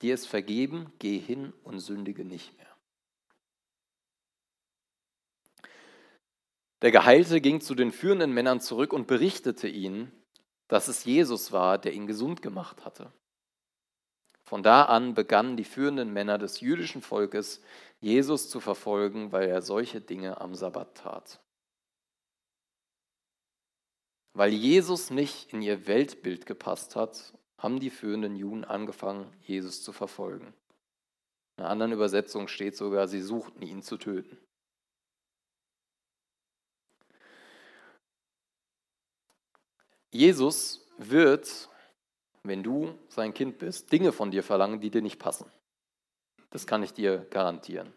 Dir 0.00 0.14
ist 0.14 0.28
vergeben, 0.28 0.92
geh 1.00 1.18
hin 1.18 1.52
und 1.64 1.80
sündige 1.80 2.24
nicht 2.24 2.56
mehr. 2.56 2.77
Der 6.82 6.90
Geheilte 6.90 7.40
ging 7.40 7.60
zu 7.60 7.74
den 7.74 7.92
führenden 7.92 8.32
Männern 8.32 8.60
zurück 8.60 8.92
und 8.92 9.06
berichtete 9.06 9.68
ihnen, 9.68 10.12
dass 10.68 10.88
es 10.88 11.04
Jesus 11.04 11.52
war, 11.52 11.78
der 11.78 11.92
ihn 11.92 12.06
gesund 12.06 12.42
gemacht 12.42 12.84
hatte. 12.84 13.12
Von 14.44 14.62
da 14.62 14.84
an 14.84 15.14
begannen 15.14 15.56
die 15.56 15.64
führenden 15.64 16.12
Männer 16.12 16.38
des 16.38 16.60
jüdischen 16.60 17.02
Volkes, 17.02 17.60
Jesus 18.00 18.48
zu 18.48 18.60
verfolgen, 18.60 19.32
weil 19.32 19.48
er 19.48 19.60
solche 19.60 20.00
Dinge 20.00 20.40
am 20.40 20.54
Sabbat 20.54 20.96
tat. 20.96 21.40
Weil 24.32 24.52
Jesus 24.52 25.10
nicht 25.10 25.52
in 25.52 25.62
ihr 25.62 25.86
Weltbild 25.86 26.46
gepasst 26.46 26.96
hat 26.96 27.34
haben 27.58 27.80
die 27.80 27.90
führenden 27.90 28.36
Juden 28.36 28.64
angefangen, 28.64 29.26
Jesus 29.42 29.82
zu 29.82 29.92
verfolgen. 29.92 30.54
In 31.56 31.64
einer 31.64 31.70
anderen 31.70 31.92
Übersetzung 31.92 32.46
steht 32.46 32.76
sogar, 32.76 33.08
sie 33.08 33.20
suchten 33.20 33.62
ihn 33.62 33.82
zu 33.82 33.96
töten. 33.96 34.38
Jesus 40.10 40.86
wird, 40.96 41.68
wenn 42.42 42.62
du 42.62 42.98
sein 43.08 43.34
Kind 43.34 43.58
bist, 43.58 43.92
Dinge 43.92 44.12
von 44.12 44.30
dir 44.30 44.42
verlangen, 44.42 44.80
die 44.80 44.90
dir 44.90 45.02
nicht 45.02 45.18
passen. 45.18 45.50
Das 46.50 46.66
kann 46.66 46.82
ich 46.82 46.92
dir 46.92 47.26
garantieren. 47.30 47.92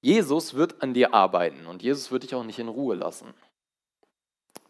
Jesus 0.00 0.54
wird 0.54 0.82
an 0.82 0.94
dir 0.94 1.14
arbeiten 1.14 1.66
und 1.66 1.82
Jesus 1.82 2.10
wird 2.10 2.22
dich 2.22 2.34
auch 2.34 2.44
nicht 2.44 2.58
in 2.58 2.68
Ruhe 2.68 2.94
lassen. 2.94 3.34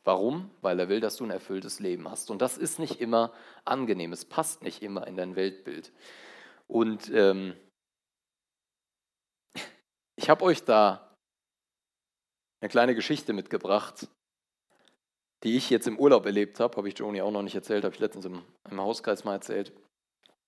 Warum? 0.05 0.51
Weil 0.63 0.81
er 0.81 0.89
will, 0.89 1.01
dass 1.01 1.17
du 1.17 1.25
ein 1.25 1.31
erfülltes 1.31 1.81
Leben 1.81 2.09
hast. 2.09 2.31
Und 2.31 2.41
das 2.41 2.57
ist 2.57 2.79
nicht 2.79 3.01
immer 3.01 3.33
angenehm, 3.67 4.13
es 4.13 4.25
passt 4.25 4.63
nicht 4.63 4.83
immer 4.83 5.07
in 5.07 5.17
dein 5.17 5.37
Weltbild. 5.37 5.93
Und 6.67 7.11
ähm, 7.13 7.55
ich 10.17 10.31
habe 10.31 10.45
euch 10.45 10.65
da 10.65 11.15
eine 12.61 12.71
kleine 12.71 12.95
Geschichte 12.95 13.33
mitgebracht, 13.33 14.09
die 15.45 15.57
ich 15.57 15.71
jetzt 15.71 15.87
im 15.87 15.99
Urlaub 15.99 16.27
erlebt 16.27 16.61
habe. 16.61 16.77
Habe 16.77 16.89
ich 16.89 16.99
Joni 16.99 17.21
auch 17.21 17.31
noch 17.31 17.43
nicht 17.43 17.55
erzählt, 17.55 17.85
habe 17.85 17.95
ich 17.95 18.01
letztens 18.01 18.25
im, 18.25 18.43
im 18.71 18.81
Hauskreis 18.81 19.25
mal 19.25 19.35
erzählt. 19.35 19.73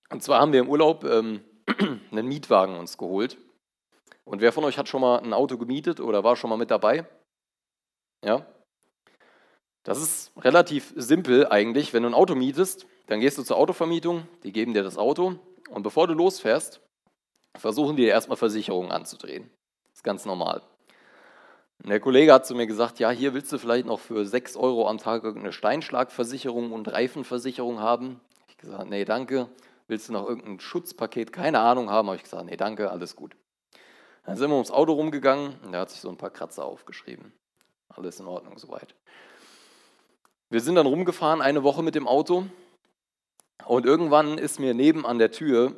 Und 0.09 0.21
zwar 0.21 0.41
haben 0.41 0.53
wir 0.53 0.59
im 0.59 0.69
Urlaub 0.69 1.03
ähm, 1.03 1.41
einen 2.11 2.27
Mietwagen 2.27 2.77
uns 2.77 2.97
geholt. 2.97 3.37
Und 4.25 4.41
wer 4.41 4.51
von 4.51 4.63
euch 4.63 4.77
hat 4.77 4.87
schon 4.87 5.01
mal 5.01 5.19
ein 5.19 5.33
Auto 5.33 5.57
gemietet 5.57 5.99
oder 5.99 6.23
war 6.23 6.35
schon 6.35 6.49
mal 6.49 6.57
mit 6.57 6.71
dabei? 6.71 7.07
Ja, 8.23 8.45
das 9.83 9.99
ist 9.99 10.31
relativ 10.37 10.93
simpel 10.95 11.47
eigentlich. 11.47 11.93
Wenn 11.93 12.03
du 12.03 12.09
ein 12.09 12.13
Auto 12.13 12.35
mietest, 12.35 12.85
dann 13.07 13.19
gehst 13.19 13.37
du 13.37 13.43
zur 13.43 13.57
Autovermietung, 13.57 14.27
die 14.43 14.51
geben 14.51 14.73
dir 14.73 14.83
das 14.83 14.97
Auto 14.97 15.39
und 15.69 15.83
bevor 15.83 16.07
du 16.07 16.13
losfährst, 16.13 16.81
versuchen 17.57 17.95
die 17.95 18.05
erstmal 18.05 18.37
Versicherungen 18.37 18.91
anzudrehen. 18.91 19.49
Das 19.89 19.99
ist 19.99 20.03
ganz 20.03 20.25
normal. 20.25 20.61
Und 21.83 21.89
der 21.89 21.99
Kollege 21.99 22.31
hat 22.33 22.45
zu 22.45 22.53
mir 22.53 22.67
gesagt, 22.67 22.99
ja, 22.99 23.09
hier 23.09 23.33
willst 23.33 23.51
du 23.51 23.57
vielleicht 23.57 23.87
noch 23.87 23.99
für 23.99 24.25
6 24.25 24.55
Euro 24.55 24.87
am 24.87 24.99
Tag 24.99 25.23
irgendeine 25.23 25.51
Steinschlagversicherung 25.51 26.71
und 26.71 26.87
Reifenversicherung 26.87 27.79
haben. 27.79 28.21
Ich 28.49 28.57
gesagt, 28.57 28.89
nee, 28.89 29.03
danke. 29.03 29.49
Willst 29.87 30.07
du 30.07 30.13
noch 30.13 30.27
irgendein 30.27 30.59
Schutzpaket, 30.59 31.33
keine 31.33 31.59
Ahnung 31.59 31.89
haben? 31.89 32.07
Habe 32.07 32.17
ich 32.17 32.23
gesagt, 32.23 32.45
nee, 32.45 32.55
danke, 32.55 32.91
alles 32.91 33.15
gut. 33.15 33.35
Dann 34.25 34.37
sind 34.37 34.49
wir 34.51 34.55
ums 34.55 34.69
Auto 34.69 34.93
rumgegangen 34.93 35.55
und 35.65 35.73
er 35.73 35.81
hat 35.81 35.89
sich 35.89 36.01
so 36.01 36.09
ein 36.09 36.17
paar 36.17 36.29
Kratzer 36.29 36.63
aufgeschrieben. 36.65 37.33
Alles 37.89 38.19
in 38.19 38.27
Ordnung 38.27 38.57
soweit. 38.59 38.95
Wir 40.49 40.61
sind 40.61 40.75
dann 40.75 40.85
rumgefahren, 40.85 41.41
eine 41.41 41.63
Woche 41.63 41.81
mit 41.81 41.95
dem 41.95 42.07
Auto. 42.07 42.45
Und 43.65 43.85
irgendwann 43.85 44.37
ist 44.37 44.59
mir 44.59 44.73
neben 44.73 45.05
an 45.05 45.17
der 45.17 45.31
Tür 45.31 45.75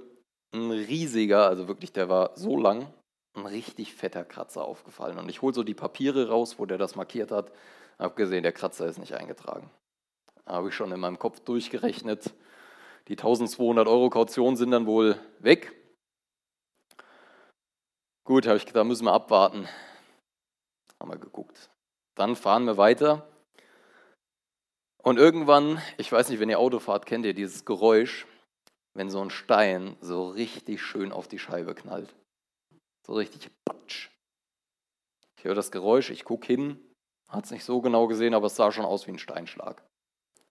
ein 0.54 0.72
riesiger, 0.72 1.48
also 1.48 1.68
wirklich, 1.68 1.94
der 1.94 2.10
war 2.10 2.32
so 2.36 2.58
lang, 2.58 2.88
ein 3.36 3.46
richtig 3.46 3.94
fetter 3.94 4.24
Kratzer 4.24 4.64
aufgefallen. 4.64 5.18
Und 5.18 5.30
ich 5.30 5.42
hole 5.42 5.54
so 5.54 5.64
die 5.64 5.74
Papiere 5.74 6.30
raus, 6.30 6.60
wo 6.60 6.66
der 6.66 6.78
das 6.78 6.96
markiert 6.96 7.32
hat. 7.32 7.52
Habe 8.00 8.16
gesehen, 8.16 8.44
der 8.44 8.52
Kratzer 8.52 8.86
ist 8.86 9.00
nicht 9.00 9.14
eingetragen. 9.14 9.70
Habe 10.46 10.70
ich 10.70 10.76
schon 10.76 10.92
in 10.92 11.00
meinem 11.00 11.20
Kopf 11.20 11.40
durchgerechnet. 11.42 12.34
Die 13.08 13.14
1200 13.14 13.88
Euro 13.88 14.10
Kaution 14.10 14.56
sind 14.56 14.72
dann 14.72 14.86
wohl 14.86 15.20
weg. 15.40 15.74
Gut, 18.26 18.48
habe 18.48 18.58
ich 18.58 18.66
gedacht, 18.66 18.86
müssen 18.86 19.06
wir 19.06 19.14
abwarten. 19.14 19.68
Haben 21.00 21.12
wir 21.12 21.18
geguckt. 21.18 21.70
Dann 22.16 22.36
fahren 22.36 22.66
wir 22.66 22.78
weiter. 22.78 23.28
Und 24.98 25.18
irgendwann, 25.18 25.82
ich 25.98 26.10
weiß 26.10 26.30
nicht, 26.30 26.40
wenn 26.40 26.50
ihr 26.50 26.60
Auto 26.60 26.80
fahrt, 26.80 27.06
kennt 27.06 27.26
ihr 27.26 27.34
dieses 27.34 27.66
Geräusch, 27.66 28.26
wenn 28.94 29.10
so 29.10 29.20
ein 29.20 29.30
Stein 29.30 29.98
so 30.00 30.30
richtig 30.30 30.82
schön 30.82 31.12
auf 31.12 31.28
die 31.28 31.40
Scheibe 31.40 31.76
knallt. 31.76 32.16
So 33.06 33.14
richtig 33.14 33.50
patsch. 33.66 34.10
Ich 35.38 35.44
höre 35.44 35.56
das 35.56 35.72
Geräusch, 35.72 36.10
ich 36.10 36.24
gucke 36.24 36.48
hin, 36.48 36.80
hat 37.28 37.46
es 37.46 37.52
nicht 37.52 37.66
so 37.66 37.82
genau 37.82 38.08
gesehen, 38.08 38.34
aber 38.34 38.48
es 38.48 38.56
sah 38.56 38.72
schon 38.72 38.86
aus 38.86 39.08
wie 39.08 39.12
ein 39.12 39.20
Steinschlag. 39.20 39.84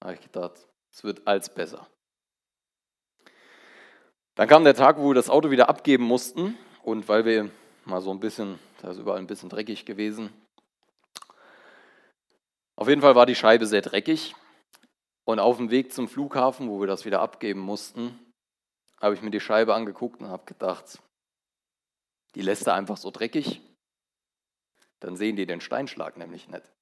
Da 0.01 0.09
habe 0.09 0.15
ich 0.15 0.21
gedacht, 0.21 0.69
es 0.93 1.03
wird 1.03 1.27
als 1.27 1.55
besser. 1.55 1.87
Dann 4.35 4.49
kam 4.49 4.65
der 4.65 4.75
Tag, 4.75 4.99
wo 4.99 5.09
wir 5.09 5.15
das 5.15 5.31
Auto 5.31 5.51
wieder 5.51 5.69
abgeben 5.69 6.05
mussten 6.05 6.59
und 6.83 7.09
weil 7.09 7.25
wir 7.25 7.51
mal 7.85 8.01
so 8.01 8.11
ein 8.11 8.21
bisschen, 8.21 8.59
da 8.81 8.91
ist 8.91 8.99
überall 8.99 9.19
ein 9.19 9.27
bisschen 9.27 9.49
dreckig 9.49 9.87
gewesen. 9.87 10.31
Auf 12.77 12.88
jeden 12.88 13.01
Fall 13.01 13.15
war 13.15 13.27
die 13.27 13.35
Scheibe 13.35 13.67
sehr 13.67 13.83
dreckig 13.83 14.35
und 15.25 15.38
auf 15.38 15.59
dem 15.59 15.71
Weg 15.71 15.93
zum 15.93 16.09
Flughafen, 16.09 16.69
wo 16.69 16.81
wir 16.81 16.87
das 16.87 17.05
wieder 17.05 17.21
abgeben 17.21 17.61
mussten, 17.61 18.19
habe 19.01 19.15
ich 19.15 19.23
mir 19.23 19.31
die 19.31 19.41
Scheibe 19.41 19.75
angeguckt 19.75 20.21
und 20.21 20.29
habe 20.29 20.45
gedacht, 20.45 20.99
die 22.35 22.42
lässt 22.42 22.66
er 22.66 22.75
einfach 22.75 22.97
so 22.97 23.11
dreckig, 23.11 23.61
dann 25.01 25.16
sehen 25.16 25.37
die 25.37 25.47
den 25.47 25.61
Steinschlag 25.61 26.16
nämlich 26.16 26.49
nicht. 26.49 26.73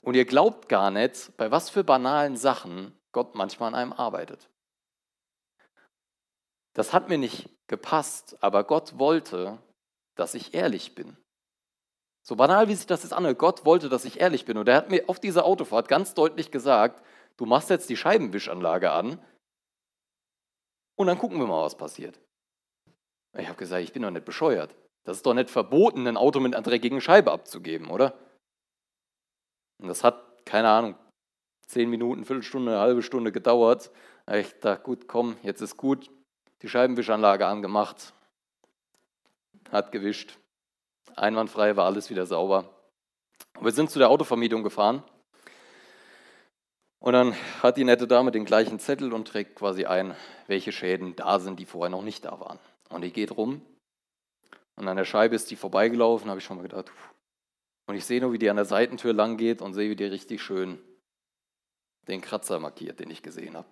Und 0.00 0.14
ihr 0.14 0.26
glaubt 0.26 0.68
gar 0.68 0.90
nicht, 0.90 1.36
bei 1.36 1.50
was 1.50 1.70
für 1.70 1.82
banalen 1.82 2.36
Sachen 2.36 2.98
Gott 3.12 3.34
manchmal 3.34 3.68
an 3.68 3.74
einem 3.74 3.92
arbeitet. 3.92 4.50
Das 6.74 6.92
hat 6.92 7.08
mir 7.08 7.18
nicht 7.18 7.48
gepasst, 7.68 8.36
aber 8.40 8.64
Gott 8.64 8.98
wollte, 8.98 9.58
dass 10.16 10.34
ich 10.34 10.52
ehrlich 10.52 10.94
bin. 10.94 11.16
So 12.22 12.36
banal, 12.36 12.68
wie 12.68 12.74
sich 12.74 12.86
das 12.86 13.02
jetzt 13.02 13.12
anhört, 13.12 13.38
Gott 13.38 13.64
wollte, 13.64 13.88
dass 13.88 14.04
ich 14.04 14.20
ehrlich 14.20 14.44
bin. 14.44 14.58
Und 14.58 14.68
er 14.68 14.76
hat 14.76 14.90
mir 14.90 15.08
auf 15.08 15.20
dieser 15.20 15.44
Autofahrt 15.44 15.88
ganz 15.88 16.14
deutlich 16.14 16.50
gesagt, 16.50 17.02
du 17.36 17.46
machst 17.46 17.70
jetzt 17.70 17.88
die 17.88 17.96
Scheibenwischanlage 17.96 18.90
an 18.92 19.22
und 20.96 21.06
dann 21.06 21.18
gucken 21.18 21.38
wir 21.38 21.46
mal, 21.46 21.64
was 21.64 21.76
passiert. 21.76 22.18
Ich 23.36 23.48
habe 23.48 23.58
gesagt, 23.58 23.82
ich 23.82 23.92
bin 23.92 24.02
doch 24.02 24.10
nicht 24.10 24.24
bescheuert. 24.24 24.74
Das 25.04 25.18
ist 25.18 25.26
doch 25.26 25.34
nicht 25.34 25.50
verboten, 25.50 26.06
ein 26.06 26.16
Auto 26.16 26.40
mit 26.40 26.54
einer 26.54 26.62
dreckigen 26.62 27.00
Scheibe 27.00 27.32
abzugeben, 27.32 27.90
oder? 27.90 28.14
Und 29.78 29.88
das 29.88 30.02
hat, 30.04 30.46
keine 30.46 30.68
Ahnung, 30.68 30.94
zehn 31.66 31.90
Minuten, 31.90 32.24
Viertelstunde, 32.24 32.72
eine 32.72 32.80
halbe 32.80 33.02
Stunde 33.02 33.32
gedauert. 33.32 33.90
Ich 34.32 34.58
dachte, 34.60 34.82
gut, 34.82 35.08
komm, 35.08 35.36
jetzt 35.42 35.60
ist 35.60 35.76
gut. 35.76 36.10
Die 36.62 36.68
Scheibenwischanlage 36.68 37.46
angemacht, 37.46 38.14
hat 39.70 39.92
gewischt. 39.92 40.38
Einwandfrei 41.16 41.76
war 41.76 41.84
alles 41.84 42.08
wieder 42.08 42.26
sauber. 42.26 42.70
Und 43.58 43.64
wir 43.64 43.72
sind 43.72 43.90
zu 43.90 43.98
der 43.98 44.08
Autovermietung 44.08 44.62
gefahren. 44.62 45.02
Und 47.00 47.12
dann 47.12 47.34
hat 47.62 47.76
die 47.76 47.84
nette 47.84 48.06
Dame 48.06 48.30
den 48.30 48.46
gleichen 48.46 48.78
Zettel 48.78 49.12
und 49.12 49.28
trägt 49.28 49.56
quasi 49.56 49.84
ein, 49.84 50.16
welche 50.46 50.72
Schäden 50.72 51.14
da 51.16 51.38
sind, 51.38 51.60
die 51.60 51.66
vorher 51.66 51.90
noch 51.90 52.02
nicht 52.02 52.24
da 52.24 52.40
waren. 52.40 52.58
Und 52.90 53.02
die 53.02 53.12
geht 53.12 53.36
rum. 53.36 53.62
Und 54.76 54.88
an 54.88 54.96
der 54.96 55.04
Scheibe 55.04 55.34
ist 55.34 55.50
die 55.50 55.56
vorbeigelaufen, 55.56 56.28
habe 56.28 56.40
ich 56.40 56.44
schon 56.44 56.56
mal 56.56 56.62
gedacht. 56.62 56.90
Und 57.86 57.96
ich 57.96 58.04
sehe 58.04 58.20
nur, 58.20 58.32
wie 58.32 58.38
die 58.38 58.50
an 58.50 58.56
der 58.56 58.64
Seitentür 58.64 59.12
lang 59.12 59.36
geht 59.36 59.62
und 59.62 59.74
sehe, 59.74 59.90
wie 59.90 59.96
die 59.96 60.04
richtig 60.04 60.42
schön 60.42 60.82
den 62.08 62.20
Kratzer 62.20 62.58
markiert, 62.58 63.00
den 63.00 63.10
ich 63.10 63.22
gesehen 63.22 63.56
habe. 63.56 63.68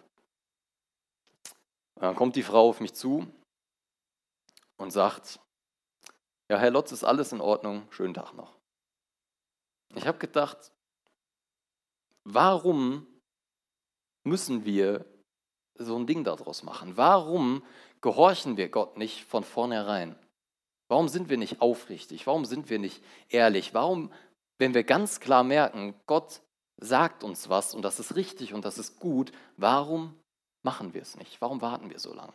Und 1.97 2.03
dann 2.03 2.17
kommt 2.17 2.37
die 2.37 2.43
Frau 2.43 2.69
auf 2.69 2.81
mich 2.81 2.95
zu 2.95 3.27
und 4.77 4.91
sagt, 4.91 5.41
ja, 6.49 6.59
Herr 6.59 6.71
Lotz, 6.71 6.93
ist 6.93 7.05
alles 7.05 7.33
in 7.33 7.41
Ordnung, 7.41 7.91
schönen 7.91 8.15
Tag 8.15 8.35
noch. 8.35 8.59
Ich 9.95 10.07
habe 10.07 10.19
gedacht, 10.19 10.73
warum 12.25 13.07
müssen 14.25 14.65
wir 14.65 15.05
so 15.75 15.97
ein 15.97 16.07
Ding 16.07 16.25
daraus 16.25 16.63
machen? 16.63 16.97
Warum 16.97 17.65
gehorchen 18.03 18.57
wir 18.57 18.69
Gott 18.69 18.99
nicht 18.99 19.25
von 19.25 19.45
vornherein? 19.45 20.17
Warum 20.89 21.09
sind 21.09 21.31
wir 21.31 21.39
nicht 21.39 21.63
aufrichtig? 21.63 22.27
Warum 22.27 22.45
sind 22.45 22.69
wir 22.69 22.79
nicht 22.79 23.03
ehrlich? 23.31 23.73
Warum, 23.73 24.13
wenn 24.59 24.75
wir 24.75 24.85
ganz 24.85 25.21
klar 25.21 25.43
merken, 25.43 25.95
Gott 26.07 26.43
sagt 26.77 27.25
uns 27.25 27.49
was 27.49 27.75
und 27.75 27.83
das 27.83 27.99
ist 27.99 28.17
richtig 28.17 28.53
und 28.53 28.65
das 28.65 28.77
ist 28.77 29.01
gut, 29.01 29.33
warum 29.57 30.15
machen 30.63 30.93
wir 30.93 31.01
es 31.01 31.17
nicht? 31.17 31.41
Warum 31.41 31.63
warten 31.63 31.89
wir 31.89 31.99
so 31.99 32.13
lange? 32.13 32.35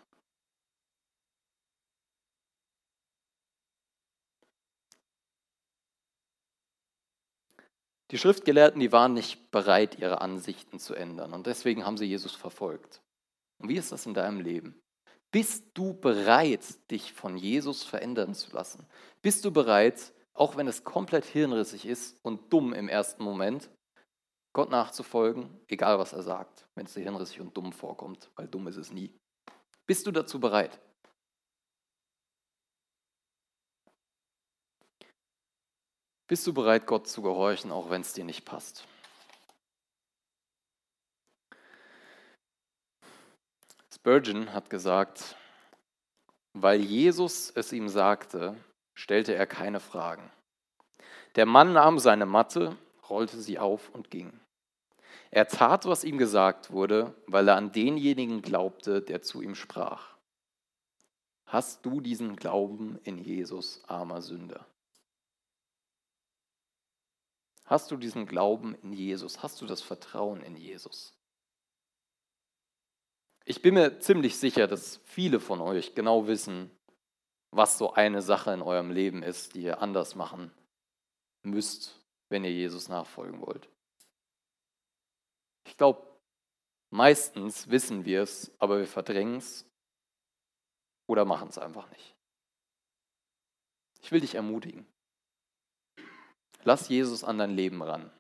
Die 8.12 8.18
Schriftgelehrten, 8.18 8.80
die 8.80 8.94
waren 8.94 9.14
nicht 9.14 9.52
bereit, 9.52 10.00
ihre 10.00 10.22
Ansichten 10.22 10.80
zu 10.80 10.96
ändern 10.96 11.34
und 11.34 11.46
deswegen 11.46 11.86
haben 11.86 11.98
sie 11.98 12.06
Jesus 12.06 12.34
verfolgt. 12.34 13.02
Und 13.60 13.68
wie 13.68 13.76
ist 13.76 13.92
das 13.92 14.06
in 14.06 14.14
deinem 14.14 14.40
Leben? 14.40 14.82
Bist 15.32 15.66
du 15.74 15.94
bereit, 15.94 16.64
dich 16.90 17.14
von 17.14 17.38
Jesus 17.38 17.84
verändern 17.84 18.34
zu 18.34 18.52
lassen? 18.56 18.86
Bist 19.22 19.44
du 19.44 19.52
bereit, 19.52 20.14
auch 20.34 20.56
wenn 20.56 20.68
es 20.68 20.84
komplett 20.84 21.26
hirnrissig 21.26 21.86
ist 21.86 22.18
und 22.24 22.52
dumm 22.54 22.74
im 22.74 22.88
ersten 22.88 23.24
Moment, 23.24 23.70
Gott 24.54 24.70
nachzufolgen, 24.70 25.60
egal 25.68 26.00
was 26.00 26.14
er 26.14 26.24
sagt, 26.24 26.66
wenn 26.76 26.86
es 26.86 26.94
dir 26.94 27.04
hirnrissig 27.04 27.42
und 27.42 27.56
dumm 27.56 27.74
vorkommt, 27.74 28.32
weil 28.36 28.48
dumm 28.48 28.68
ist 28.68 28.78
es 28.78 28.92
nie. 28.92 29.14
Bist 29.86 30.08
du 30.08 30.12
dazu 30.12 30.40
bereit? 30.40 30.80
Bist 36.28 36.46
du 36.46 36.54
bereit, 36.54 36.86
Gott 36.88 37.08
zu 37.08 37.22
gehorchen, 37.22 37.72
auch 37.72 37.90
wenn 37.90 38.02
es 38.02 38.14
dir 38.14 38.26
nicht 38.26 38.46
passt? 38.46 38.86
Spurgeon 44.08 44.54
hat 44.54 44.70
gesagt, 44.70 45.36
weil 46.54 46.80
Jesus 46.80 47.50
es 47.54 47.74
ihm 47.74 47.90
sagte, 47.90 48.56
stellte 48.94 49.36
er 49.36 49.46
keine 49.46 49.82
Fragen. 49.82 50.32
Der 51.36 51.46
Mann 51.46 51.74
nahm 51.74 52.00
seine 52.00 52.26
Matte, 52.26 52.78
rollte 53.10 53.42
sie 53.42 53.60
auf 53.60 53.90
und 53.90 54.10
ging. 54.10 54.40
Er 55.30 55.50
tat, 55.50 55.88
was 55.88 56.06
ihm 56.06 56.18
gesagt 56.18 56.72
wurde, 56.72 57.16
weil 57.28 57.50
er 57.50 57.58
an 57.58 57.74
denjenigen 57.74 58.42
glaubte, 58.42 59.02
der 59.02 59.24
zu 59.24 59.42
ihm 59.42 59.56
sprach. 59.56 60.16
Hast 61.46 61.86
du 61.86 62.00
diesen 62.00 62.38
Glauben 62.38 63.00
in 63.04 63.18
Jesus, 63.18 63.84
armer 63.90 64.22
Sünder? 64.22 64.66
Hast 67.66 67.92
du 67.92 67.98
diesen 67.98 68.26
Glauben 68.26 68.74
in 68.76 68.94
Jesus? 68.94 69.44
Hast 69.44 69.60
du 69.60 69.66
das 69.66 69.82
Vertrauen 69.82 70.40
in 70.40 70.56
Jesus? 70.56 71.17
Ich 73.50 73.62
bin 73.62 73.76
mir 73.76 74.02
ziemlich 74.02 74.38
sicher, 74.38 74.68
dass 74.68 74.98
viele 75.06 75.40
von 75.40 75.62
euch 75.62 75.96
genau 75.96 76.28
wissen, 76.28 76.70
was 77.50 77.78
so 77.78 77.94
eine 77.94 78.22
Sache 78.22 78.52
in 78.52 78.62
eurem 78.62 78.92
Leben 78.92 79.24
ist, 79.24 79.56
die 79.56 79.62
ihr 79.62 79.82
anders 79.82 80.16
machen 80.16 80.52
müsst, 81.44 81.98
wenn 82.28 82.44
ihr 82.44 82.52
Jesus 82.52 82.90
nachfolgen 82.90 83.40
wollt. 83.40 83.70
Ich 85.66 85.78
glaube, 85.78 86.06
meistens 86.90 87.70
wissen 87.70 88.04
wir 88.04 88.22
es, 88.22 88.52
aber 88.60 88.80
wir 88.80 88.88
verdrängen 88.88 89.38
es 89.38 89.66
oder 91.08 91.24
machen 91.24 91.48
es 91.48 91.58
einfach 91.58 91.90
nicht. 91.92 92.18
Ich 94.02 94.12
will 94.12 94.20
dich 94.20 94.36
ermutigen. 94.36 94.86
Lass 96.66 96.90
Jesus 96.90 97.24
an 97.24 97.38
dein 97.38 97.56
Leben 97.56 97.82
ran. 97.82 98.12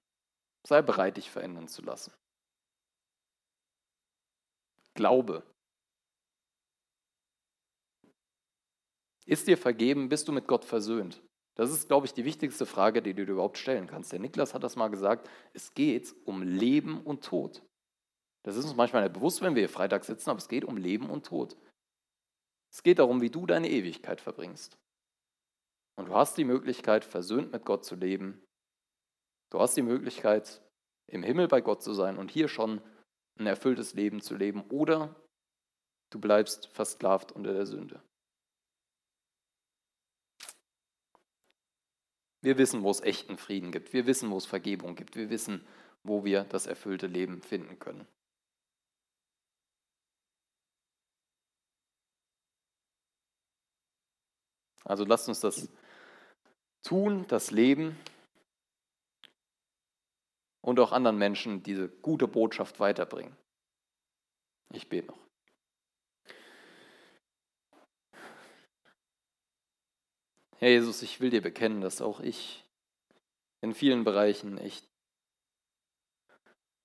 Sei 0.66 0.82
bereit, 0.82 1.18
dich 1.18 1.30
verändern 1.30 1.68
zu 1.68 1.82
lassen. 1.82 2.14
Glaube. 4.98 5.44
Ist 9.26 9.48
dir 9.48 9.58
vergeben? 9.58 10.10
Bist 10.10 10.28
du 10.28 10.32
mit 10.34 10.48
Gott 10.48 10.66
versöhnt? 10.66 11.24
Das 11.56 11.72
ist, 11.72 11.88
glaube 11.88 12.06
ich, 12.06 12.14
die 12.14 12.26
wichtigste 12.26 12.66
Frage, 12.66 13.02
die 13.02 13.14
du 13.14 13.26
dir 13.26 13.34
überhaupt 13.34 13.58
stellen 13.58 13.88
kannst. 13.88 14.12
Der 14.12 14.20
Niklas 14.20 14.54
hat 14.54 14.64
das 14.64 14.76
mal 14.76 14.90
gesagt, 14.90 15.30
es 15.54 15.74
geht 15.74 16.16
um 16.26 16.42
Leben 16.42 17.02
und 17.02 17.24
Tod. 17.24 17.64
Das 18.44 18.56
ist 18.56 18.66
uns 18.66 18.76
manchmal 18.76 19.04
nicht 19.04 19.14
bewusst, 19.14 19.42
wenn 19.42 19.56
wir 19.56 19.62
hier 19.62 19.70
Freitag 19.70 20.04
sitzen, 20.04 20.30
aber 20.30 20.38
es 20.38 20.48
geht 20.48 20.66
um 20.66 20.78
Leben 20.78 21.10
und 21.10 21.26
Tod. 21.26 21.58
Es 22.72 22.84
geht 22.84 23.00
darum, 23.00 23.22
wie 23.22 23.30
du 23.30 23.46
deine 23.46 23.70
Ewigkeit 23.70 24.22
verbringst. 24.22 24.78
Und 25.96 26.10
du 26.10 26.16
hast 26.16 26.38
die 26.38 26.44
Möglichkeit, 26.44 27.04
versöhnt 27.04 27.52
mit 27.52 27.66
Gott 27.66 27.86
zu 27.86 27.96
leben. 27.96 28.44
Du 29.52 29.60
hast 29.60 29.76
die 29.76 29.82
Möglichkeit, 29.82 30.62
im 31.08 31.24
Himmel 31.24 31.48
bei 31.48 31.62
Gott 31.62 31.82
zu 31.82 31.94
sein 31.94 32.18
und 32.18 32.32
hier 32.32 32.48
schon 32.48 32.82
ein 33.40 33.48
erfülltes 33.48 33.94
Leben 33.94 34.22
zu 34.22 34.36
leben. 34.36 34.64
Oder 34.70 35.16
du 36.10 36.20
bleibst 36.20 36.68
versklavt 36.68 37.32
unter 37.32 37.54
der 37.54 37.66
Sünde. 37.66 38.02
Wir 42.42 42.58
wissen, 42.58 42.84
wo 42.84 42.92
es 42.92 43.02
echten 43.02 43.38
Frieden 43.38 43.72
gibt. 43.72 43.94
Wir 43.94 44.06
wissen, 44.06 44.32
wo 44.32 44.38
es 44.38 44.46
Vergebung 44.46 44.96
gibt. 44.96 45.16
Wir 45.16 45.30
wissen, 45.30 45.66
wo 46.04 46.24
wir 46.24 46.44
das 46.44 46.68
erfüllte 46.68 47.08
Leben 47.08 47.42
finden 47.42 47.80
können. 47.80 48.08
Also 54.86 55.04
lasst 55.04 55.28
uns 55.28 55.42
das 55.42 55.68
tun, 56.82 57.26
das 57.28 57.52
Leben 57.52 58.00
und 60.68 60.82
auch 60.82 60.92
anderen 60.92 61.18
Menschen 61.18 61.64
diese 61.64 61.88
gute 61.88 62.28
Botschaft 62.28 62.82
weiterbringen. 62.82 63.38
Ich 64.74 64.90
bete 64.90 65.08
noch. 65.08 65.18
Herr 70.58 70.68
Jesus, 70.68 71.02
ich 71.04 71.22
will 71.22 71.30
dir 71.30 71.42
bekennen, 71.42 71.80
dass 71.80 72.02
auch 72.02 72.20
ich 72.20 72.66
in 73.62 73.74
vielen 73.74 74.04
Bereichen 74.04 74.58
echt 74.58 74.86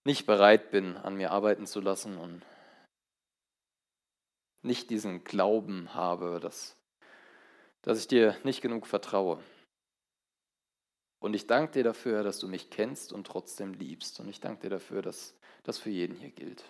nicht 0.04 0.26
bereit 0.26 0.70
bin, 0.70 0.96
an 0.96 1.16
mir 1.16 1.32
arbeiten 1.32 1.66
zu 1.66 1.80
lassen 1.80 2.18
und 2.18 2.46
nicht 4.62 4.90
diesen 4.90 5.24
Glauben 5.24 5.92
habe, 5.92 6.38
dass, 6.38 6.76
dass 7.82 7.98
ich 7.98 8.06
dir 8.06 8.36
nicht 8.44 8.62
genug 8.62 8.86
vertraue. 8.86 9.42
Und 11.22 11.34
ich 11.34 11.46
danke 11.46 11.70
dir 11.70 11.84
dafür, 11.84 12.24
dass 12.24 12.40
du 12.40 12.48
mich 12.48 12.68
kennst 12.68 13.12
und 13.12 13.28
trotzdem 13.28 13.74
liebst. 13.74 14.18
Und 14.18 14.28
ich 14.28 14.40
danke 14.40 14.62
dir 14.62 14.70
dafür, 14.70 15.02
dass 15.02 15.36
das 15.62 15.78
für 15.78 15.88
jeden 15.88 16.16
hier 16.16 16.32
gilt. 16.32 16.64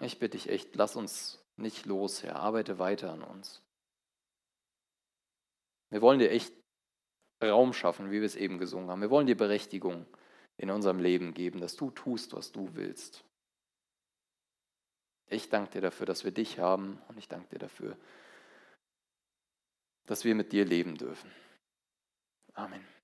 Ich 0.00 0.18
bitte 0.18 0.36
dich 0.36 0.48
echt, 0.48 0.74
lass 0.74 0.96
uns 0.96 1.38
nicht 1.54 1.86
los, 1.86 2.24
Herr. 2.24 2.40
Arbeite 2.40 2.80
weiter 2.80 3.12
an 3.12 3.22
uns. 3.22 3.62
Wir 5.90 6.02
wollen 6.02 6.18
dir 6.18 6.32
echt 6.32 6.52
Raum 7.40 7.72
schaffen, 7.72 8.10
wie 8.10 8.18
wir 8.18 8.26
es 8.26 8.34
eben 8.34 8.58
gesungen 8.58 8.90
haben. 8.90 9.00
Wir 9.00 9.10
wollen 9.10 9.28
dir 9.28 9.36
Berechtigung 9.36 10.04
in 10.56 10.72
unserem 10.72 10.98
Leben 10.98 11.34
geben, 11.34 11.60
dass 11.60 11.76
du 11.76 11.92
tust, 11.92 12.32
was 12.32 12.50
du 12.50 12.74
willst. 12.74 13.22
Ich 15.28 15.50
danke 15.50 15.70
dir 15.70 15.82
dafür, 15.82 16.06
dass 16.06 16.24
wir 16.24 16.32
dich 16.32 16.58
haben 16.58 17.00
und 17.06 17.16
ich 17.16 17.28
danke 17.28 17.50
dir 17.50 17.60
dafür, 17.60 17.96
dass 20.06 20.24
wir 20.24 20.34
mit 20.34 20.50
dir 20.50 20.64
leben 20.64 20.96
dürfen. 20.96 21.30
Amen. 22.60 22.99